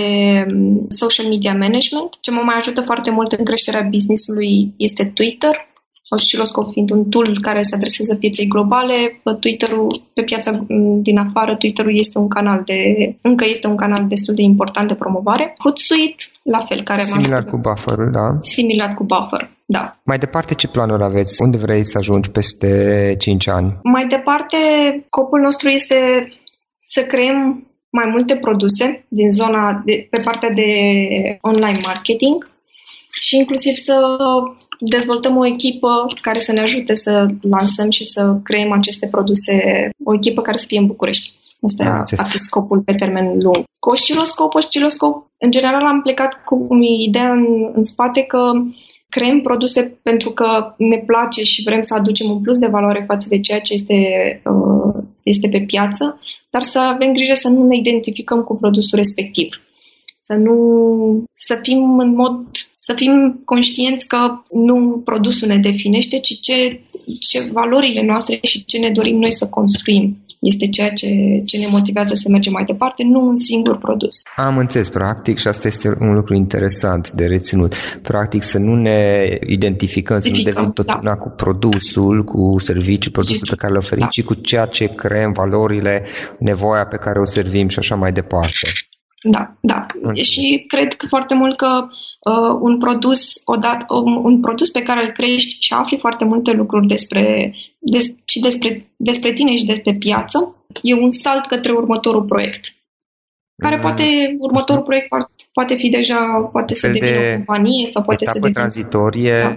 mm, 0.54 0.86
social 0.88 1.28
media 1.28 1.54
management. 1.54 2.18
Ce 2.22 2.32
mă 2.32 2.42
mai 2.44 2.56
ajută 2.58 2.82
foarte 2.82 3.12
mult 3.12 3.32
în 3.32 3.46
creșterea 3.46 3.88
businessului 3.92 4.74
este 4.78 5.06
Twitter, 5.06 5.68
Osciloscop 6.10 6.72
fiind 6.72 6.90
un 6.92 7.10
tool 7.10 7.38
care 7.42 7.62
se 7.62 7.76
adresează 7.76 8.16
pieței 8.16 8.48
globale, 8.48 9.22
Twitter-ul, 9.40 10.02
pe 10.14 10.22
piața 10.22 10.66
din 11.02 11.18
afară, 11.18 11.56
Twitter-ul 11.56 11.98
este 11.98 12.18
un 12.18 12.28
canal 12.28 12.62
de, 12.66 12.80
încă 13.22 13.46
este 13.48 13.68
un 13.68 13.76
canal 13.76 14.06
destul 14.08 14.34
de 14.34 14.42
important 14.42 14.88
de 14.88 14.94
promovare. 14.94 15.54
Hootsuite, 15.64 16.24
la 16.44 16.66
fel, 16.68 16.84
care 16.84 17.02
Similar 17.02 17.46
cu 17.46 17.58
Buffer, 17.58 17.98
da? 18.12 18.38
Similar 18.40 18.94
cu 18.94 19.04
Buffer, 19.04 19.50
da. 19.66 19.98
Mai 20.04 20.18
departe, 20.18 20.54
ce 20.54 20.68
planuri 20.68 21.04
aveți? 21.04 21.42
Unde 21.42 21.58
vrei 21.58 21.84
să 21.86 21.98
ajungi 21.98 22.32
peste 22.32 22.70
5 23.20 23.48
ani? 23.48 23.80
Mai 23.84 24.08
departe, 24.08 24.58
scopul 25.06 25.40
nostru 25.40 25.70
este 25.70 25.96
să 26.78 27.04
creăm 27.04 27.68
mai 28.00 28.10
multe 28.12 28.36
produse 28.36 29.06
din 29.08 29.30
zona 29.30 29.82
de, 29.86 30.08
pe 30.10 30.20
partea 30.20 30.50
de 30.50 30.70
online 31.42 31.78
marketing 31.86 32.50
și 33.20 33.36
inclusiv 33.38 33.76
să 33.76 33.96
dezvoltăm 34.80 35.38
o 35.38 35.46
echipă 35.46 35.90
care 36.22 36.40
să 36.40 36.52
ne 36.52 36.62
ajute 36.62 36.94
să 36.94 37.26
lansăm 37.42 37.90
și 37.90 38.04
să 38.04 38.38
creăm 38.44 38.72
aceste 38.72 39.08
produse, 39.08 39.54
o 40.04 40.14
echipă 40.14 40.42
care 40.42 40.58
să 40.58 40.66
fie 40.68 40.80
în 40.80 40.86
București. 40.86 41.32
Asta 41.62 41.84
da, 41.84 42.04
ar 42.18 42.26
fi 42.26 42.38
scopul 42.38 42.80
pe 42.80 42.94
termen 42.94 43.38
lung. 43.40 43.64
Cu 43.80 43.90
osciloscop, 43.90 44.54
osciloscop, 44.54 45.28
în 45.38 45.52
general 45.52 45.86
am 45.86 46.02
plecat 46.02 46.44
cu 46.46 46.68
ideea 47.08 47.32
în, 47.32 47.46
în 47.74 47.84
spate 47.84 48.22
că 48.22 48.52
creăm 49.10 49.42
produse 49.42 49.98
pentru 50.04 50.32
că 50.32 50.74
ne 50.78 50.98
place 50.98 51.44
și 51.44 51.64
vrem 51.64 51.82
să 51.82 51.96
aducem 51.96 52.30
un 52.30 52.42
plus 52.42 52.58
de 52.58 52.68
valoare 52.68 53.04
față 53.08 53.28
de 53.30 53.40
ceea 53.40 53.60
ce 53.60 53.74
este, 53.74 53.96
uh, 54.46 55.04
este 55.24 55.48
pe 55.48 55.60
piață, 55.60 56.22
dar 56.50 56.62
să 56.62 56.80
avem 56.80 57.14
grijă 57.14 57.34
să 57.34 57.50
nu 57.50 57.68
ne 57.68 57.76
identificăm 57.76 58.44
cu 58.44 58.56
produsul 58.56 58.98
respectiv. 58.98 59.62
Să 60.20 60.34
nu 60.34 60.56
să 61.30 61.60
fim 61.62 62.00
în 62.00 62.16
mod 62.16 62.46
să 62.72 62.94
fim 62.94 63.42
conștienți 63.46 64.08
că 64.08 64.18
nu 64.52 65.02
produsul 65.06 65.48
ne 65.48 65.58
definește, 65.58 66.20
ci 66.20 66.40
ce, 66.40 66.82
ce 67.20 67.50
valorile 67.52 68.06
noastre 68.06 68.40
și 68.42 68.66
ce 68.66 68.78
ne 68.78 68.90
dorim 68.90 69.18
noi 69.18 69.32
să 69.32 69.48
construim 69.48 70.18
este 70.44 70.68
ceea 70.68 70.90
ce, 70.90 71.08
ce 71.46 71.58
ne 71.58 71.68
motivează 71.70 72.14
să 72.14 72.30
mergem 72.30 72.52
mai 72.52 72.64
departe, 72.64 73.04
nu 73.04 73.28
un 73.28 73.36
singur 73.36 73.78
produs. 73.78 74.16
Am 74.36 74.58
înțeles, 74.58 74.90
practic, 74.90 75.38
și 75.38 75.48
asta 75.48 75.68
este 75.68 75.88
un 76.00 76.14
lucru 76.14 76.36
interesant 76.36 77.12
de 77.12 77.26
reținut. 77.26 77.74
Practic 78.02 78.44
să 78.44 78.58
nu 78.58 78.76
ne 78.76 79.38
identificăm, 79.48 80.20
să 80.20 80.30
nu 80.30 80.42
devenim 80.42 80.72
tot 80.72 81.02
da. 81.02 81.16
cu 81.16 81.30
produsul, 81.30 82.24
cu 82.24 82.60
serviciul, 82.60 83.12
produsul 83.12 83.48
pe 83.50 83.56
care 83.56 83.72
îl 83.72 83.78
oferim, 83.78 84.06
da. 84.06 84.08
ci 84.08 84.24
cu 84.24 84.34
ceea 84.34 84.66
ce 84.66 84.86
creăm, 84.96 85.32
valorile, 85.32 86.06
nevoia 86.40 86.86
pe 86.86 86.98
care 86.98 87.20
o 87.20 87.26
servim 87.26 87.68
și 87.68 87.80
așa 87.80 87.96
mai 87.96 88.12
departe. 88.12 88.68
Da, 89.24 89.54
da. 89.62 89.86
Okay. 90.04 90.16
Și 90.16 90.66
cred 90.68 90.94
că 90.94 91.06
foarte 91.08 91.34
mult 91.34 91.58
că 91.58 91.88
uh, 92.32 92.58
un 92.60 92.78
produs 92.78 93.42
odată, 93.46 93.86
um, 93.94 94.24
un 94.24 94.40
produs 94.40 94.70
pe 94.70 94.82
care 94.82 95.06
îl 95.06 95.12
crești 95.12 95.58
și 95.60 95.74
afli 95.74 95.98
foarte 96.00 96.26
multe 96.26 96.52
lucruri 96.52 96.88
despre, 96.88 97.54
des, 97.80 98.06
și 98.26 98.40
despre, 98.40 98.94
despre 98.98 99.34
tine 99.34 99.56
și 99.56 99.66
despre 99.66 99.92
piață, 100.00 100.56
e 100.82 100.94
un 100.94 101.10
salt 101.10 101.46
către 101.46 101.72
următorul 101.72 102.24
proiect. 102.24 102.62
Care 103.56 103.76
mm. 103.76 103.82
poate, 103.82 104.36
următorul 104.40 104.84
proiect 104.84 105.08
poate, 105.08 105.26
poate 105.54 105.76
fi 105.76 105.90
deja, 105.90 106.50
poate 106.52 106.76
să 106.76 106.88
devină 106.88 107.06
de 107.06 107.30
o 107.32 107.36
companie 107.36 107.88
sau 107.88 108.04
poate 108.04 108.26
să 108.26 108.32
devină... 108.34 108.54
tranzitorie 108.54 109.38
da 109.42 109.56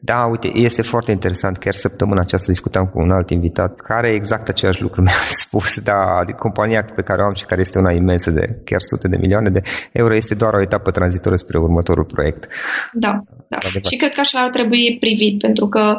da, 0.00 0.26
uite, 0.30 0.50
este 0.54 0.82
foarte 0.82 1.10
interesant. 1.10 1.56
Chiar 1.56 1.74
săptămâna 1.74 2.20
aceasta 2.20 2.52
discutam 2.52 2.84
cu 2.84 3.00
un 3.00 3.10
alt 3.10 3.30
invitat 3.30 3.76
care 3.76 4.12
exact 4.12 4.48
același 4.48 4.82
lucru 4.82 5.02
mi-a 5.06 5.12
spus. 5.24 5.80
Da, 5.80 6.24
compania 6.38 6.84
pe 6.94 7.02
care 7.02 7.22
o 7.22 7.24
am 7.24 7.34
și 7.34 7.44
care 7.44 7.60
este 7.60 7.78
una 7.78 7.92
imensă 7.92 8.30
de 8.30 8.60
chiar 8.64 8.80
sute 8.80 9.08
de 9.08 9.16
milioane 9.16 9.50
de 9.50 9.62
euro 9.92 10.14
este 10.14 10.34
doar 10.34 10.54
o 10.54 10.60
etapă 10.60 10.90
tranzitoră 10.90 11.36
spre 11.36 11.58
următorul 11.58 12.04
proiect. 12.04 12.48
Da, 12.92 13.22
da. 13.48 13.58
Și 13.88 13.96
cred 13.96 14.12
că 14.12 14.20
așa 14.20 14.40
ar 14.40 14.50
trebui 14.50 14.96
privit, 15.00 15.38
pentru 15.38 15.68
că 15.68 15.98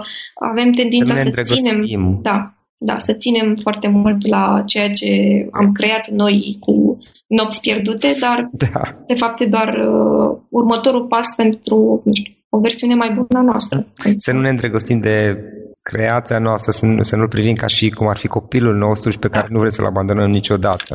avem 0.49 0.71
tendința 0.71 1.15
să, 1.15 1.29
să 1.31 1.41
ținem... 1.41 2.19
Da, 2.21 2.49
da, 2.77 2.97
să 2.97 3.13
ținem 3.13 3.55
foarte 3.61 3.87
mult 3.87 4.27
la 4.27 4.63
ceea 4.65 4.89
ce 4.89 5.09
am 5.51 5.71
creat 5.71 6.07
noi 6.09 6.57
cu 6.59 6.97
nopți 7.27 7.61
pierdute, 7.61 8.07
dar 8.19 8.49
da. 8.51 8.81
de 9.07 9.13
fapt 9.13 9.39
e 9.39 9.45
doar 9.45 9.67
uh, 9.67 10.37
următorul 10.49 11.05
pas 11.07 11.35
pentru, 11.35 12.01
nu 12.05 12.13
știu, 12.13 12.33
o 12.49 12.59
versiune 12.59 12.95
mai 12.95 13.09
bună 13.09 13.39
a 13.39 13.41
noastră. 13.41 13.87
Să 14.17 14.31
nu 14.31 14.39
ne 14.39 14.49
îndrăgostim 14.49 14.99
de 14.99 15.37
creația 15.81 16.39
noastră, 16.39 16.71
să 16.71 16.85
nu, 16.85 17.03
să 17.03 17.15
nu 17.15 17.27
privim 17.27 17.55
ca 17.55 17.67
și 17.67 17.89
cum 17.89 18.07
ar 18.07 18.17
fi 18.17 18.27
copilul 18.27 18.75
nostru 18.75 19.09
și 19.09 19.19
pe 19.19 19.29
care 19.29 19.47
da. 19.47 19.53
nu 19.53 19.59
vrem 19.59 19.71
să-l 19.71 19.85
abandonăm 19.85 20.29
niciodată. 20.29 20.91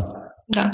Da. 0.46 0.68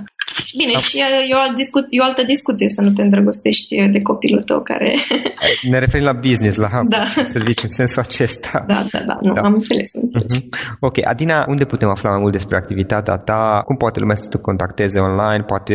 Bine, 0.56 0.72
da. 0.72 0.78
și 0.78 0.98
e 0.98 1.02
o, 1.50 1.52
discu- 1.54 1.84
e 1.88 2.00
o 2.00 2.04
altă 2.04 2.22
discuție 2.22 2.68
să 2.68 2.80
nu 2.80 2.90
te 2.90 3.02
îndrăgostești 3.02 3.76
de 3.92 4.02
copilul 4.02 4.42
tău 4.42 4.62
care... 4.62 4.94
Ne 5.70 5.78
referim 5.78 6.06
la 6.06 6.12
business, 6.12 6.56
la 6.56 6.82
da. 6.88 7.04
serviciu 7.24 7.62
în 7.62 7.68
sensul 7.68 8.02
acesta. 8.02 8.64
Da, 8.66 8.82
da, 8.92 8.98
da, 9.06 9.18
nu, 9.22 9.32
da. 9.32 9.40
am 9.40 9.52
înțeles. 9.54 9.94
Am 9.94 10.00
înțeles. 10.04 10.44
Uh-huh. 10.44 10.48
Ok, 10.80 11.06
Adina, 11.06 11.44
unde 11.48 11.64
putem 11.64 11.88
afla 11.88 12.10
mai 12.10 12.18
mult 12.20 12.32
despre 12.32 12.56
activitatea 12.56 13.16
ta? 13.16 13.62
Cum 13.64 13.76
poate 13.76 14.00
lumea 14.00 14.14
să 14.14 14.28
te 14.28 14.38
contacteze 14.38 14.98
online? 14.98 15.42
Poate, 15.46 15.74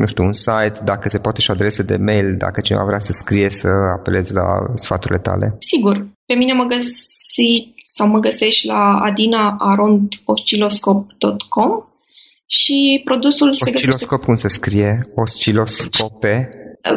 nu 0.00 0.06
știu, 0.06 0.24
un 0.24 0.32
site, 0.32 0.78
dacă 0.84 1.08
se 1.08 1.18
poate 1.18 1.40
și 1.40 1.50
o 1.50 1.52
adresă 1.52 1.82
de 1.82 1.96
mail, 1.96 2.34
dacă 2.38 2.60
cineva 2.60 2.84
vrea 2.84 2.98
să 2.98 3.12
scrie, 3.12 3.50
să 3.50 3.68
apelezi 3.98 4.32
la 4.32 4.44
sfaturile 4.74 5.18
tale? 5.18 5.54
Sigur. 5.58 6.06
Pe 6.26 6.34
mine 6.34 6.52
mă 6.52 6.64
găsi 6.64 7.74
sau 7.84 8.06
mă 8.06 8.18
găsești 8.18 8.66
la 8.66 9.00
adinaarondosciloscop.com 9.02 11.85
și 12.46 13.00
produsul 13.04 13.52
se 13.52 13.70
Osciloscop 13.74 14.24
cum 14.24 14.34
se 14.34 14.48
scrie? 14.48 14.98
Osciloscope? 15.14 16.50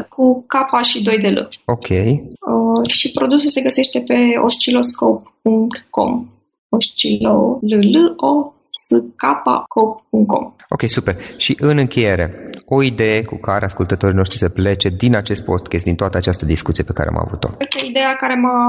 Cu 0.10 0.46
K 0.48 0.84
și 0.84 1.04
2 1.04 1.18
de 1.18 1.30
L. 1.30 1.50
Ok. 1.66 1.90
Uh, 1.90 2.88
și 2.88 3.12
produsul 3.12 3.50
se 3.50 3.62
găsește 3.62 4.00
pe 4.00 4.16
osciloscop.com. 4.44 6.28
Oscilo, 6.70 7.60
L, 7.62 7.74
L, 7.76 8.14
O, 8.18 8.54
skcop.com. 8.71 10.53
Ok, 10.69 10.82
super. 10.88 11.15
Și 11.38 11.55
în 11.60 11.77
încheiere, 11.77 12.49
o 12.65 12.84
idee 12.84 13.23
cu 13.23 13.36
care 13.36 13.65
ascultătorii 13.65 14.15
noștri 14.15 14.38
să 14.38 14.49
plece 14.49 14.89
din 14.89 15.15
acest 15.15 15.43
podcast, 15.43 15.84
din 15.84 15.95
toată 15.95 16.17
această 16.17 16.45
discuție 16.45 16.84
pe 16.84 16.93
care 16.93 17.10
am 17.10 17.21
avut-o. 17.25 17.49
Uite, 17.60 17.86
ideea 17.89 18.13
care 18.15 18.36
m-a 18.36 18.62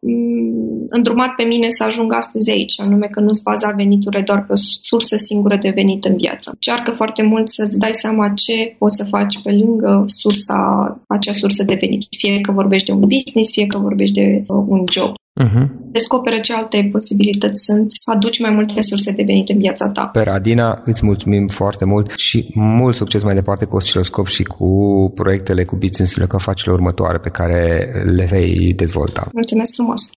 mm, 0.00 0.84
îndrumat 0.86 1.34
pe 1.34 1.42
mine 1.42 1.68
să 1.68 1.84
ajung 1.84 2.12
astăzi 2.12 2.50
aici, 2.50 2.80
anume 2.80 3.06
că 3.06 3.20
nu-ți 3.20 3.42
baza 3.42 3.70
veniturile 3.70 4.22
doar 4.22 4.44
pe 4.46 4.52
o 4.52 4.56
sursă 4.82 5.16
singură 5.16 5.56
de 5.56 5.70
venit 5.70 6.04
în 6.04 6.16
viață. 6.16 6.56
Cearcă 6.58 6.90
foarte 6.90 7.22
mult 7.22 7.48
să-ți 7.48 7.78
dai 7.78 7.94
seama 7.94 8.28
ce 8.28 8.76
poți 8.78 8.96
să 8.96 9.04
faci 9.04 9.42
pe 9.42 9.52
lângă 9.52 10.02
sursa, 10.06 10.58
acea 11.06 11.32
sursă 11.32 11.64
de 11.64 11.76
venit. 11.80 12.06
Fie 12.18 12.40
că 12.40 12.52
vorbești 12.52 12.86
de 12.86 12.92
un 12.92 13.00
business, 13.00 13.52
fie 13.52 13.66
că 13.66 13.78
vorbești 13.78 14.14
de 14.14 14.44
uh, 14.46 14.64
un 14.68 14.84
job. 14.90 15.14
Uh-huh. 15.44 15.66
Descoperă 15.90 16.38
ce 16.40 16.54
alte 16.54 16.88
posibilități 16.92 17.64
sunt 17.64 17.86
să 17.88 18.10
aduci 18.10 18.40
mai 18.40 18.50
multe 18.50 18.82
surse 18.82 19.12
de 19.12 19.22
venit 19.22 19.48
în 19.48 19.58
viața 19.58 19.90
ta. 19.90 20.04
Per 20.06 20.28
Adina, 20.28 20.80
îți 20.84 21.04
mulțumim 21.04 21.46
foarte 21.46 21.84
mult 21.84 22.12
și 22.16 22.46
mult 22.54 22.94
succes 22.94 23.22
mai 23.22 23.34
departe 23.34 23.64
cu 23.64 23.76
Osciloscop 23.76 24.26
și 24.26 24.42
cu 24.42 24.68
proiectele, 25.14 25.64
cu 25.64 25.76
business-urile, 25.76 26.26
cu 26.26 26.36
afacerile 26.36 26.74
următoare 26.74 27.18
pe 27.18 27.28
care 27.28 27.88
le 28.16 28.24
vei 28.24 28.74
dezvolta. 28.76 29.28
Mulțumesc 29.32 29.74
frumos! 29.74 30.10